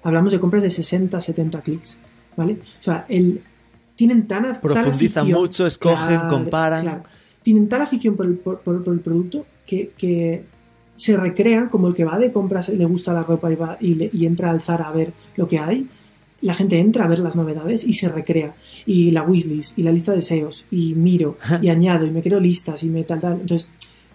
[0.04, 1.98] hablamos de compras de 60, 70 clics,
[2.38, 2.54] ¿vale?
[2.80, 3.42] O sea, el,
[3.96, 6.82] tienen tan, Profundizan afición- mucho, escogen, Claro, comparan.
[6.84, 7.04] claro.
[7.44, 10.44] Tienen tal afición por el, por, por- por el producto que, que
[10.96, 13.96] se recrean como el que va de compras, le gusta la ropa y, va, y,
[13.96, 15.88] le- y entra al Zara a ver lo que hay.
[16.42, 18.56] La gente entra a ver las novedades y se recrea.
[18.86, 22.40] Y la wishlist, y la lista de deseos, y miro, y añado, y me creo
[22.40, 23.34] listas, y me tal, tal.
[23.42, 23.68] Entonces,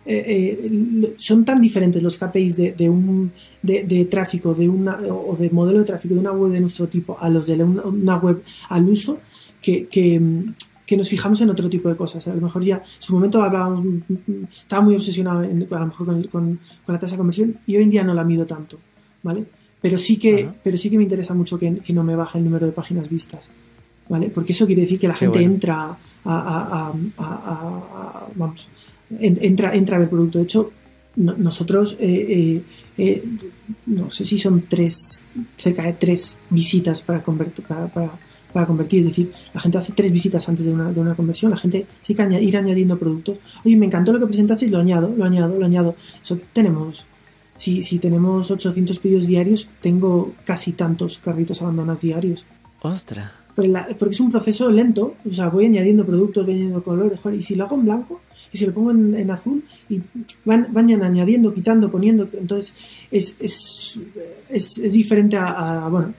[0.07, 3.31] eh, eh, son tan diferentes los KPIs de, de un
[3.63, 6.87] de, de tráfico de una o de modelo de tráfico de una web de nuestro
[6.89, 9.19] tipo a los de una, una web al uso
[9.63, 10.21] que, que,
[10.87, 12.27] que nos fijamos en otro tipo de cosas.
[12.29, 15.87] A lo mejor ya en su momento hablábamos, mm, estaba muy obsesionado en- a lo
[15.87, 18.25] mejor con, el- con- con la tasa de conversión y hoy en día no la
[18.25, 18.79] mido tanto,
[19.23, 19.45] ¿vale?
[19.81, 20.55] Pero sí que, Ajá.
[20.63, 23.09] pero sí que me interesa mucho que, que no me baje el número de páginas
[23.09, 23.45] vistas,
[24.09, 24.29] ¿vale?
[24.29, 25.55] Porque eso quiere decir que la Qué gente bueno.
[25.55, 28.69] entra a, a- a- a- a- a- vamos,
[29.19, 30.39] en- entra, entra a ver el producto.
[30.39, 30.71] De hecho,
[31.17, 32.63] no- nosotros, eh, eh,
[32.97, 33.25] eh,
[33.87, 35.23] no sé si son tres,
[35.57, 38.11] cerca de tres visitas para convertir, para, para,
[38.55, 39.01] para convertir.
[39.01, 41.51] Es decir, la gente hace tres visitas antes de una, de una conversión.
[41.51, 43.39] La gente sí que aña- ir añadiendo productos.
[43.65, 45.95] Oye, me encantó lo que presentaste y lo añado, lo añado, lo añado.
[46.23, 47.05] Eso tenemos.
[47.57, 52.45] Si, si tenemos 800 pedidos diarios, tengo casi tantos carritos abandonados diarios.
[52.81, 53.31] Ostras.
[53.55, 57.19] Pero la- porque es un proceso lento, o sea, voy añadiendo productos, voy añadiendo colores,
[57.37, 58.21] y si lo hago en blanco,
[58.53, 60.01] y si lo pongo en, en azul, y
[60.45, 62.75] van, van añadiendo, quitando, poniendo, entonces
[63.13, 64.01] es, es,
[64.49, 66.13] es, es diferente a, a, bueno,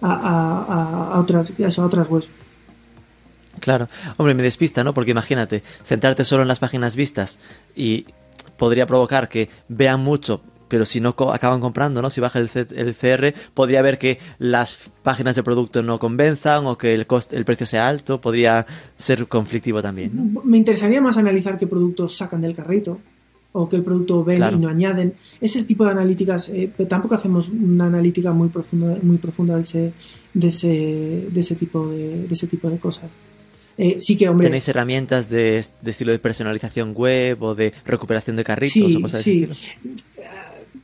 [0.00, 2.28] a, a- a- otras, a otras webs.
[3.60, 3.88] Claro.
[4.16, 4.94] Hombre, me despista, ¿no?
[4.94, 7.38] Porque imagínate, centrarte solo en las páginas vistas
[7.74, 8.06] y
[8.56, 12.08] podría provocar que vean mucho, pero si no co- acaban comprando, ¿no?
[12.10, 16.66] Si baja el, C- el CR, podría ver que las páginas de producto no convenzan
[16.66, 18.64] o que el, el precio sea alto, podría
[18.96, 20.42] ser conflictivo también, ¿no?
[20.44, 22.98] Me interesaría más analizar qué productos sacan del carrito
[23.52, 24.56] o qué producto ven Claro.
[24.56, 25.14] y no añaden.
[25.40, 29.92] Ese tipo de analíticas, eh, tampoco hacemos una analítica muy profunda, muy profunda de ese,
[30.34, 33.10] de ese, de ese tipo de, de ese tipo de cosas.
[33.80, 38.34] Eh, sí que, hombre, ¿Tenéis herramientas de, de estilo de personalización web o de recuperación
[38.36, 39.46] de carritos Sí, o cosas sí.
[39.46, 39.98] de ese estilo?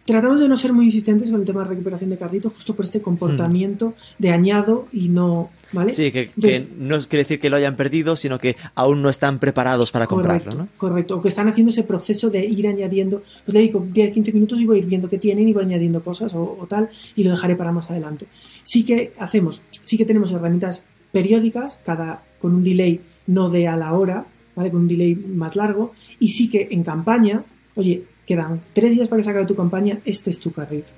[0.05, 2.85] Tratamos de no ser muy insistentes con el tema de recuperación de carrito, justo por
[2.85, 5.93] este comportamiento de añado y no, ¿vale?
[5.93, 9.09] Sí, que, Entonces- que no quiere decir que lo hayan perdido, sino que aún no
[9.09, 10.69] están preparados para Correcto, comprarlo, ¿no?
[10.79, 11.17] correcto.
[11.17, 14.61] O que están haciendo ese proceso de ir añadiendo, pues le digo 10, 15 minutos
[14.61, 17.25] y voy a ir viendo qué tienen y voy añadiendo cosas o, o tal y
[17.25, 18.27] lo dejaré para más adelante.
[18.63, 23.77] Sí que hacemos, sí que tenemos herramientas periódicas, cada con un delay no de a
[23.77, 24.27] la hora,
[24.57, 24.71] ¿vale?
[24.71, 27.43] Con un delay más largo y sí que en campaña,
[27.75, 30.93] oye, quedan tres días para que se acabe tu campaña, este es tu carrito.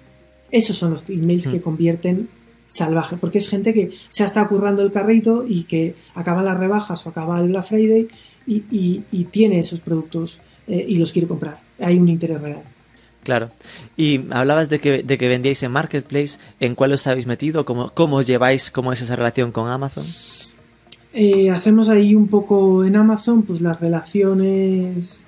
[0.51, 1.63] Esos son los emails que Mm.
[1.63, 2.29] convierten
[2.69, 6.59] salvaje, porque es gente que se ha estado currando el carrito y que acaba las
[6.59, 8.09] rebajas o acaba el Black Friday
[8.47, 11.61] y, y- y tiene esos productos eh, y los quiere comprar.
[11.79, 12.63] Hay un interés real.
[13.23, 13.51] Claro.
[13.97, 16.39] Y hablabas de que, de que vendíais en Marketplace.
[16.61, 17.65] ¿En cuál os habéis metido?
[17.65, 18.71] ¿Cómo, cómo os lleváis?
[18.71, 20.05] ¿Cómo es esa relación con Amazon?
[21.13, 25.21] Eh, hacemos ahí un poco en Amazon, pues las relaciones.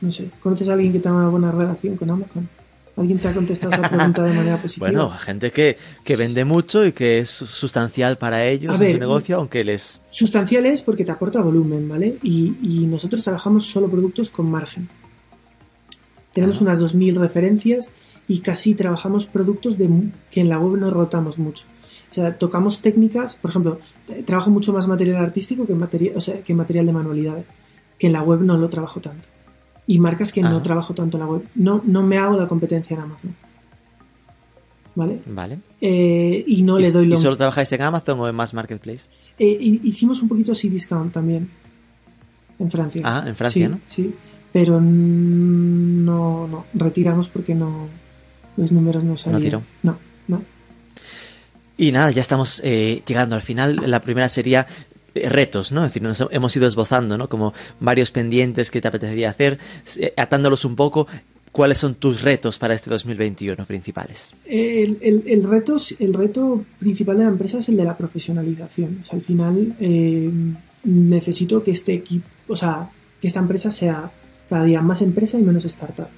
[0.00, 2.48] No sé, ¿conoces a alguien que tenga una buena relación con Amazon?
[2.96, 4.88] ¿Alguien te ha contestado esa pregunta de manera positiva?
[4.88, 8.92] Bueno, gente que, que vende mucho y que es sustancial para ellos A en ver,
[8.92, 10.00] su negocio, aunque les...
[10.10, 12.18] Sustancial es porque te aporta volumen, ¿vale?
[12.22, 14.88] Y, y nosotros trabajamos solo productos con margen.
[16.32, 16.64] Tenemos Ajá.
[16.64, 17.90] unas 2.000 referencias
[18.28, 19.88] y casi trabajamos productos de,
[20.30, 21.64] que en la web no rotamos mucho.
[22.10, 23.80] O sea, tocamos técnicas, por ejemplo,
[24.24, 27.44] trabajo mucho más material artístico que, material, o sea, que material de manualidades,
[27.98, 29.28] que en la web no lo trabajo tanto.
[29.86, 30.62] Y marcas que no Ajá.
[30.62, 31.42] trabajo tanto en la web.
[31.54, 33.34] No, no me hago la competencia en Amazon.
[34.94, 35.20] ¿Vale?
[35.26, 35.58] Vale.
[35.80, 38.54] Eh, y no ¿Y, le doy y lo solo trabajáis en Amazon o en más
[38.54, 39.08] Marketplace?
[39.38, 41.50] eh, hi- hicimos un poquito así discount también
[42.60, 43.02] en Francia.
[43.04, 43.80] Ah, en Francia, sí, ¿no?
[43.88, 44.14] Sí,
[44.52, 47.88] pero no, no, retiramos porque no
[48.56, 49.42] los números no salían.
[49.42, 49.62] tiró.
[49.82, 50.42] No, no.
[51.76, 53.80] Y nada, ya estamos eh, llegando al final.
[53.86, 54.64] La primera sería
[55.14, 55.82] retos, ¿no?
[55.84, 57.28] Es decir, nos hemos ido esbozando, ¿no?
[57.28, 59.58] Como varios pendientes que te apetecería hacer,
[59.98, 61.06] eh, atándolos un poco.
[61.52, 64.34] ¿Cuáles son tus retos para este 2021 principales?
[64.44, 68.98] El, el- el reto, el reto principal de la empresa es el de la profesionalización.
[69.02, 70.28] O sea, al final eh,
[70.82, 72.88] necesito que este equipo, o sea,
[73.20, 74.10] que esta empresa sea
[74.48, 76.08] cada día más empresa y menos startup,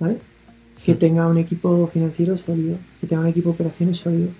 [0.00, 0.18] ¿vale?
[0.84, 4.30] Que tenga un equipo financiero sólido, que tenga un equipo de operaciones sólido,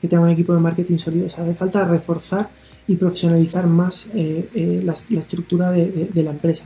[0.00, 1.26] que tenga un equipo de marketing sólido.
[1.26, 2.50] O sea, hace falta reforzar
[2.88, 6.64] y profesionalizar más eh, eh, la, la estructura de, de- de la empresa.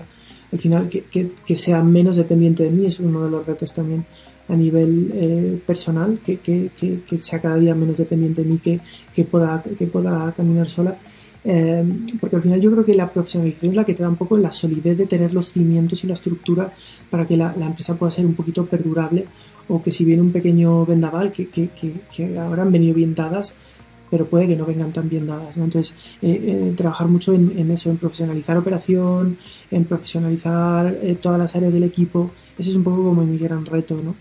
[0.53, 3.73] Al final, que, que- que sea menos dependiente de mí es uno de los retos
[3.73, 4.05] también
[4.49, 8.59] a nivel eh, personal, que, que- que- que sea cada día menos dependiente de mí,
[8.59, 8.81] que,
[9.15, 10.97] que, pueda, que pueda caminar sola.
[11.49, 11.85] Eh,
[12.21, 14.37] porque al final yo creo que la profesionalización es la que te da un poco
[14.37, 16.73] la solidez de tener los cimientos y la estructura
[17.11, 19.25] para que la, la empresa pueda ser un poquito perdurable
[19.69, 23.55] o que si viene un pequeño vendaval, que, que, que, ahora han venido bien dadas,
[24.11, 25.57] pero puede que no vengan tan bien dadas.
[25.57, 25.65] ¿no?
[25.65, 29.39] Entonces, eh, eh, trabajar mucho en, eso, en profesionalizar operación,
[29.71, 33.65] en profesionalizar eh, todas las áreas del equipo, ese es un poco como mi gran
[33.65, 33.97] reto.
[34.03, 34.15] ¿no?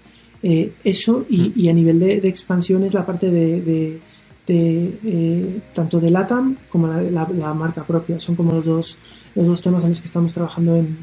[0.84, 4.00] eso y, y, a nivel de, expansión es la parte de,
[4.46, 8.20] de, tanto de LATAM como la, la, marca propia.
[8.20, 8.98] Son como los dos,
[9.34, 10.98] los dos temas en los que estamos trabajando en,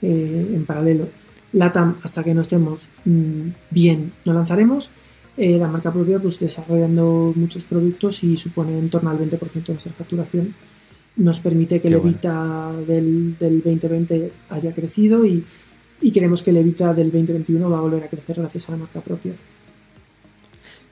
[0.00, 1.08] en paralelo.
[1.52, 4.88] LATAM, hasta que no estemos mm, bien, no lanzaremos
[5.36, 9.72] eh, la marca propia pues desarrollando muchos productos y supone en torno al 20% de
[9.72, 10.54] nuestra facturación.
[11.16, 15.44] Nos permite que el Evita del, del, 2020 haya crecido y,
[16.00, 18.78] y creemos que el Evita del 2021 va a volver a crecer gracias a la
[18.78, 19.32] marca propia.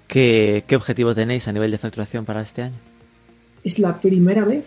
[0.08, 2.76] ¿Qué, ¿Qué, objetivo tenéis a nivel de facturación para este año?
[3.64, 4.66] Es la primera vez.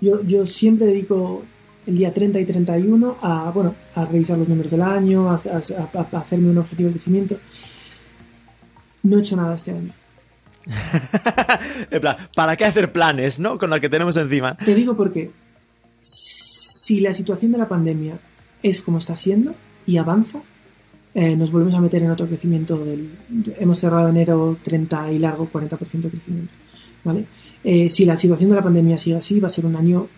[0.00, 1.42] Yo, yo siempre dedico
[1.86, 6.18] el día 30 y 31 a, bueno, a revisar los números del año, a, a
[6.18, 7.36] hacerme un objetivo de crecimiento
[9.08, 9.92] no he hecho nada este año.
[11.90, 13.58] en plan, ¿para qué hacer planes, no?
[13.58, 14.56] Con lo que tenemos encima.
[14.56, 15.30] Te digo porque
[16.02, 18.18] si la situación de la pandemia
[18.62, 19.54] es como está siendo
[19.86, 20.40] y avanza,
[21.14, 23.10] eh, nos volvemos a meter en otro crecimiento del...
[23.58, 26.52] Hemos cerrado enero 30 y largo 40% de crecimiento,
[27.04, 27.24] ¿vale?
[27.64, 30.08] Eh, si la situación de la pandemia sigue así, va a ser un año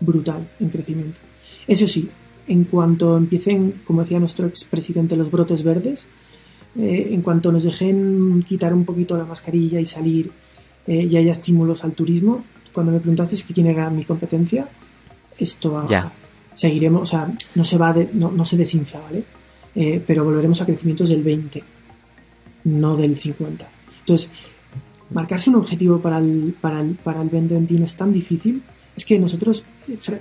[0.00, 1.18] brutal en crecimiento.
[1.66, 2.08] Eso sí,
[2.46, 6.06] en cuanto empiecen, como decía nuestro expresidente, los brotes verdes,
[6.76, 10.30] eh, en cuanto nos dejen quitar un poquito la mascarilla y salir
[10.86, 14.68] eh, y haya estímulos al turismo, cuando me preguntaste quién era mi competencia,
[15.38, 16.12] esto va, ya.
[16.54, 19.24] seguiremos, o sea, no se va, no, se desinfla, ¿vale?
[19.74, 21.62] Eh, pero volveremos a crecimientos del 20,
[22.64, 23.68] no del 50.
[24.00, 24.30] Entonces,
[25.10, 28.62] marcarse un objetivo para el, para el, para el 2021 es tan difícil,
[28.96, 29.64] es que nosotros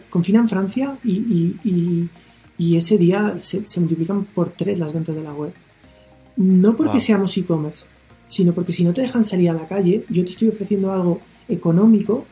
[0.09, 2.09] confinan Francia y, y,
[2.57, 5.53] y, ese día se, se multiplican por tres las ventas de la web.
[6.35, 7.85] No porque seamos e-commerce,
[8.27, 11.21] sino porque si no te dejan salir a la calle, yo te estoy ofreciendo algo
[11.47, 12.25] económico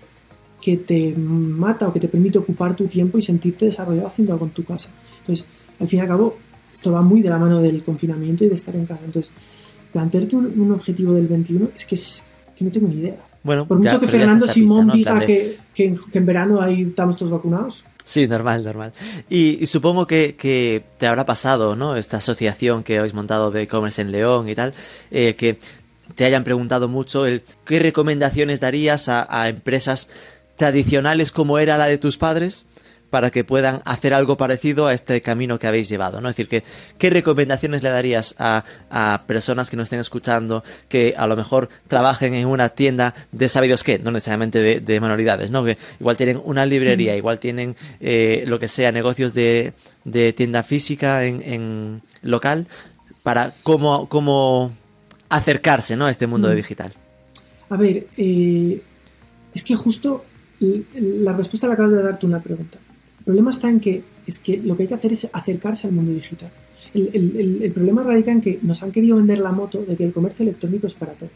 [0.62, 4.46] que te mata o que te permite ocupar tu tiempo y sentirte desarrollado haciendo algo
[4.46, 4.90] en tu casa.
[5.20, 5.46] Entonces,
[5.80, 6.38] al fin y al cabo,
[6.72, 9.02] esto va muy de la mano del confinamiento y de estar en casa.
[9.04, 9.32] Entonces,
[9.92, 12.24] plantearte un, objetivo del 21 es que, es
[12.56, 13.18] que no tengo ni idea.
[13.44, 17.84] Bueno, Por mucho que Fernando Simón diga que, que, en verano ahí estamos todos vacunados,
[18.12, 18.92] Sí, normal, normal.
[19.30, 21.96] Y, supongo que, te habrá pasado, ¿no?
[21.96, 24.74] Esta asociación que habéis montado de e-commerce en León y tal,
[25.12, 25.60] eh, que
[26.16, 30.10] te hayan preguntado mucho el qué recomendaciones darías a, a empresas
[30.58, 32.68] tradicionales como era la de tus padres
[33.12, 36.30] para que puedan hacer algo parecido a este camino que habéis llevado, ¿no?
[36.30, 36.64] Es decir, que,
[36.98, 38.64] ¿qué recomendaciones le darías a,
[39.28, 43.84] personas que nos estén escuchando que a lo mejor trabajen en una tienda de sabidos
[43.84, 45.64] qué, no necesariamente de, manualidades, ¿no?
[45.64, 49.74] Que igual tienen una librería, igual tienen eh, lo que sea, negocios de,
[50.36, 52.68] tienda física en, local,
[53.24, 54.72] para cómo, cómo
[55.28, 56.06] acercarse, ¿no?
[56.06, 56.94] A este mundo de digital.
[57.70, 58.82] A ver, eh,
[59.54, 60.24] es que justo
[60.94, 62.78] la respuesta la acabas de darte una pregunta.
[63.22, 65.94] El problema está en que, es que lo que hay que hacer es acercarse al
[65.94, 66.50] mundo digital.
[66.92, 70.42] El, problema radica en que nos han querido vender la moto de que el comercio
[70.42, 71.32] electrónico es para todos.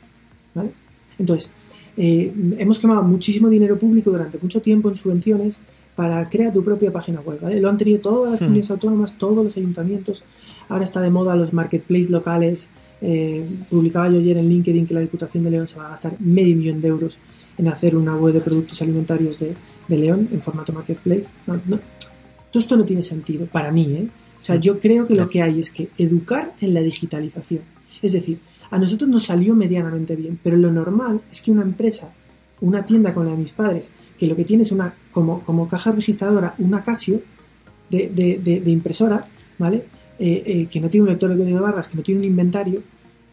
[0.56, 0.72] ¿vale?
[1.20, 1.52] Entonces,
[1.96, 5.58] eh, hemos quemado muchísimo dinero público durante mucho tiempo en subvenciones
[5.96, 7.40] para crear tu propia página web.
[7.40, 7.62] ¿vale?
[7.62, 8.46] Lo han tenido todas las hmm.
[8.46, 10.24] comunidades autónomas, todos los ayuntamientos.
[10.68, 12.68] Ahora está de moda los marketplaces locales.
[13.02, 16.20] Eh, publicaba yo ayer en LinkedIn que la Diputación de León se va a gastar
[16.20, 17.20] medio millón de euros
[17.60, 19.54] en hacer una web de productos alimentarios de,
[19.88, 21.26] de León en formato marketplace.
[21.48, 21.80] No, no.
[22.52, 23.92] Todo esto no tiene sentido para mí.
[23.92, 24.08] ¿eh?
[24.42, 27.62] O sea, yo creo que lo que hay es que educar en la digitalización.
[28.02, 28.40] Es decir,
[28.72, 32.14] a nosotros nos salió medianamente bien, pero lo normal es que una empresa,
[32.62, 35.68] una tienda como la de mis padres, que lo que tiene es una, como, como
[35.68, 37.22] caja registradora, una Casio
[37.90, 39.84] de, de, impresora, ¿vale?
[40.18, 42.26] Eh, eh, que no tiene un lector de código de barras, que no tiene un
[42.26, 42.82] inventario,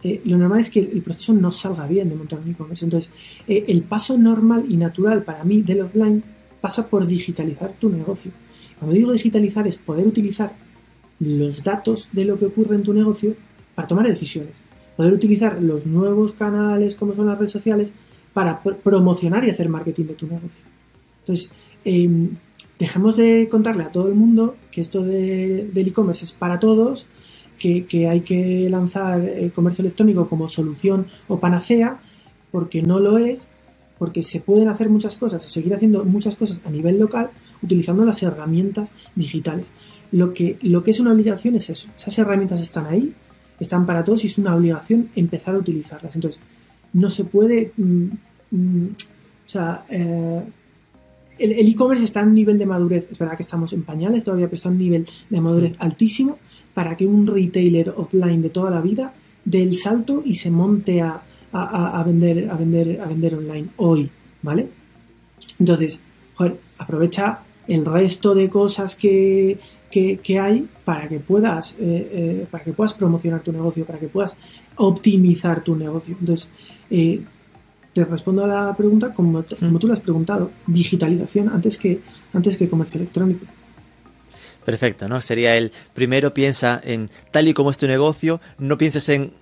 [0.03, 2.85] eh, lo normal es que el proceso no salga bien de montar un e-commerce.
[2.85, 3.11] Entonces,
[3.47, 6.24] el paso normal y natural para mí del offline
[6.62, 8.30] pasa por digitalizar tu negocio.
[8.78, 10.55] Cuando digo digitalizar es poder utilizar
[11.20, 13.34] los datos de lo que ocurre en tu negocio
[13.74, 14.55] para tomar decisiones.
[14.97, 17.93] Poder utilizar los nuevos canales como son las redes sociales
[18.32, 20.62] para promocionar y hacer marketing de tu negocio.
[21.20, 21.51] Entonces,
[21.84, 22.30] em,
[22.78, 27.06] dejemos de contarle a todo el mundo que esto de, del e-commerce es para todos,
[27.59, 32.01] que, hay que lanzar el comercio electrónico como solución o panacea,
[32.51, 33.48] porque no lo es,
[34.03, 37.31] porque se pueden hacer muchas cosas, seguir haciendo muchas cosas a nivel local
[37.62, 39.69] utilizando las herramientas digitales.
[40.11, 43.15] Lo que, lo que es una obligación es eso, esas herramientas están ahí,
[43.61, 46.16] están para todos y es una obligación empezar a utilizarlas.
[46.16, 46.41] Entonces,
[46.93, 47.70] no se puede...
[47.77, 48.07] Mm,
[48.51, 48.87] mm,
[49.47, 50.43] o sea, eh,
[51.39, 54.47] el e-commerce está en un nivel de madurez, es verdad que estamos en pañales todavía,
[54.47, 56.41] pero está en un nivel de madurez altísimo,
[56.74, 59.15] para que un retailer offline de toda la vida
[59.45, 61.23] dé el salto y se monte a,
[61.53, 64.11] vender, a, vender, a vender online hoy,
[64.43, 64.69] ¿vale?
[65.59, 66.01] Entonces,
[66.35, 69.59] joder, aprovecha el resto de cosas que,
[69.91, 74.09] que, hay para que puedas eh, eh, para que puedas promocionar tu negocio, para que
[74.09, 74.35] puedas
[74.77, 76.16] optimizar tu negocio.
[76.19, 76.49] Entonces,
[76.91, 77.20] eh,
[77.93, 82.01] te respondo a la pregunta como, como tú lo has preguntado, digitalización antes que,
[82.33, 83.45] antes que comercio electrónico.
[84.65, 85.20] Perfecto, ¿no?
[85.20, 89.33] Sería el primero piensa en tal y como es tu negocio, no pienses en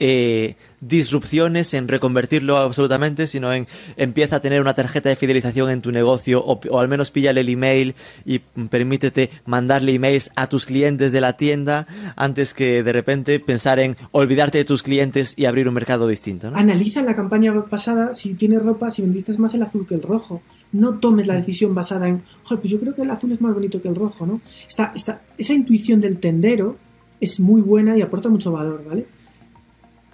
[0.00, 3.66] eh, disrupciones, en reconvertirlo absolutamente, sino en
[3.96, 7.48] empieza a tener una tarjeta de fidelización en tu negocio o, al menos píllale el
[7.48, 7.94] email
[8.24, 13.78] y permítete mandarle emails a tus clientes de la tienda antes que de repente pensar
[13.78, 16.50] en olvidarte de tus clientes y abrir un mercado distinto.
[16.54, 20.42] Analiza la campaña pasada si tienes ropa, si vendiste más el azul que el rojo.
[20.72, 23.54] No tomes la decisión basada en, joder, pues yo creo que el azul es más
[23.54, 24.40] bonito que el rojo, ¿no?
[24.66, 26.76] Esta, esta, esa intuición del tendero
[27.20, 29.06] es muy buena y aporta mucho valor, ¿vale?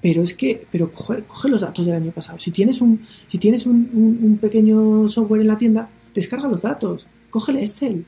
[0.03, 2.39] Pero es que, pero coge, los datos del año pasado.
[2.39, 7.53] Si tienes un, si tienes un, pequeño software en la tienda, descarga los datos, coge
[7.53, 8.05] el Excel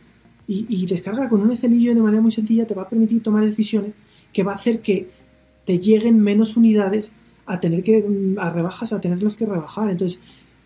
[0.47, 3.95] y, descarga con un Excelillo de manera muy sencilla, te va a permitir tomar decisiones
[4.33, 5.11] que va a hacer que
[5.65, 7.13] te lleguen menos unidades
[7.47, 8.05] a tener que,
[8.39, 9.91] a rebajas, a tenerlos que rebajar.
[9.91, 10.19] Entonces,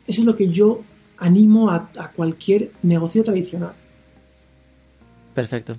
[0.07, 0.83] eso es lo que yo
[1.19, 3.75] animo a cualquier negocio tradicional.
[5.37, 5.77] Perfecto.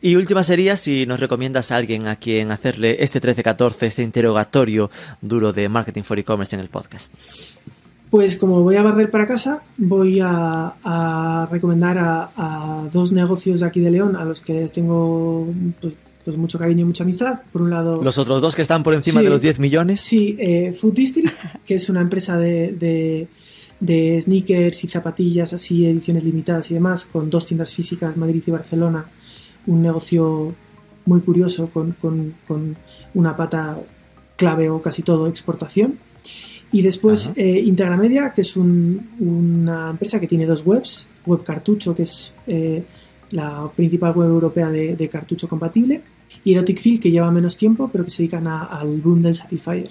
[0.00, 4.88] Y última sería si nos recomiendas a alguien a quien hacerle este 13-14, este interrogatorio
[5.20, 7.12] duro de Marketing for E-Commerce en el podcast.
[8.08, 13.80] Pues como voy a barrer para casa, voy a, recomendar a, dos negocios de aquí
[13.80, 15.48] de León a los que les tengo
[15.80, 17.40] pues, pues, mucho cariño y mucha amistad.
[17.52, 18.00] Por un lado...
[18.00, 20.02] Los otros dos que están por encima de los 10 millones.
[20.02, 21.34] Sí, eh, Food District,
[21.66, 23.26] que es una empresa de, de
[23.80, 29.06] sneakers y zapatillas así, ediciones limitadas y demás, con dos tiendas físicas, Madrid y Barcelona,
[29.66, 30.54] un negocio
[31.06, 32.34] muy curioso con,
[33.14, 33.78] una pata
[34.36, 35.98] clave o casi todo exportación.
[36.72, 42.02] Y después eh, Integramedia, que es una empresa que tiene dos webs, Web Cartucho, que
[42.02, 42.84] es eh,
[43.32, 46.00] la principal web europea de, cartucho compatible,
[46.44, 49.90] y Erotic Field, que lleva menos tiempo, pero que se dedican al boom del Satisfyer.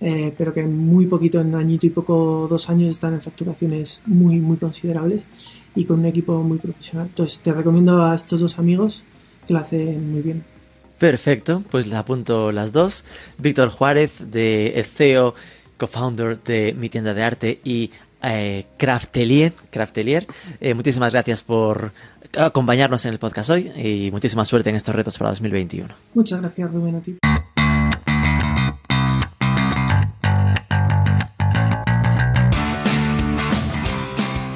[0.00, 4.40] Eh, pero que muy poquito, en añito y poco, dos años, están en facturaciones muy,
[4.40, 5.22] muy considerables
[5.74, 7.08] y con un equipo muy profesional.
[7.08, 9.02] Entonces, te recomiendo a estos dos amigos
[9.46, 10.44] que lo hacen muy bien.
[10.98, 13.04] Perfecto, pues le apunto las dos.
[13.38, 15.34] Víctor Juárez, de CEO,
[15.78, 17.90] co-founder de mi tienda de arte y
[18.22, 19.52] eh, Craftelier.
[19.70, 20.26] Craftelier.
[20.60, 21.92] Eh, muchísimas gracias por
[22.36, 25.88] acompañarnos en el podcast hoy y muchísima suerte en estos retos para 2021.
[26.14, 27.18] Muchas gracias, Rubén, a ti.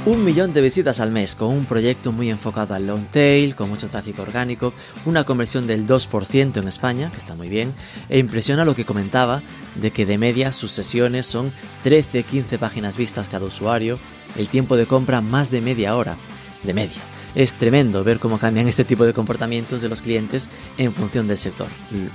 [0.06, 3.70] Un millón de visitas al mes con un proyecto muy enfocado al long tail, con
[3.70, 4.74] mucho tráfico orgánico,
[5.06, 7.72] una conversión del 2% en España, que está muy bien,
[8.10, 9.43] e impresiona lo que comentaba
[9.76, 11.52] de que de media sus sesiones son
[11.85, 13.98] 13-15 páginas vistas cada usuario,
[14.36, 16.18] el tiempo de compra más de media hora,
[16.64, 17.01] de media.
[17.35, 21.39] Es tremendo ver cómo cambian este tipo de comportamientos de los clientes en función del
[21.39, 21.68] sector.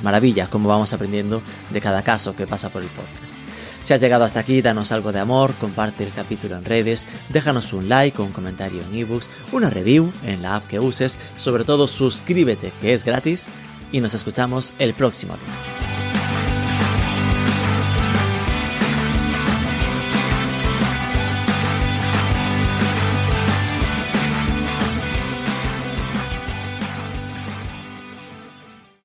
[0.03, 1.41] Maravilla cómo vamos aprendiendo
[1.71, 3.38] de cada caso que pasa por el podcast.
[3.89, 7.73] Si has llegado hasta aquí, danos algo de amor, comparte el capítulo en redes, déjanos
[7.73, 11.87] un like un comentario en ebooks, una review en la app que uses, sobre todo
[11.87, 13.49] suscríbete que es gratis
[13.91, 16.08] y nos escuchamos el próximo lunes.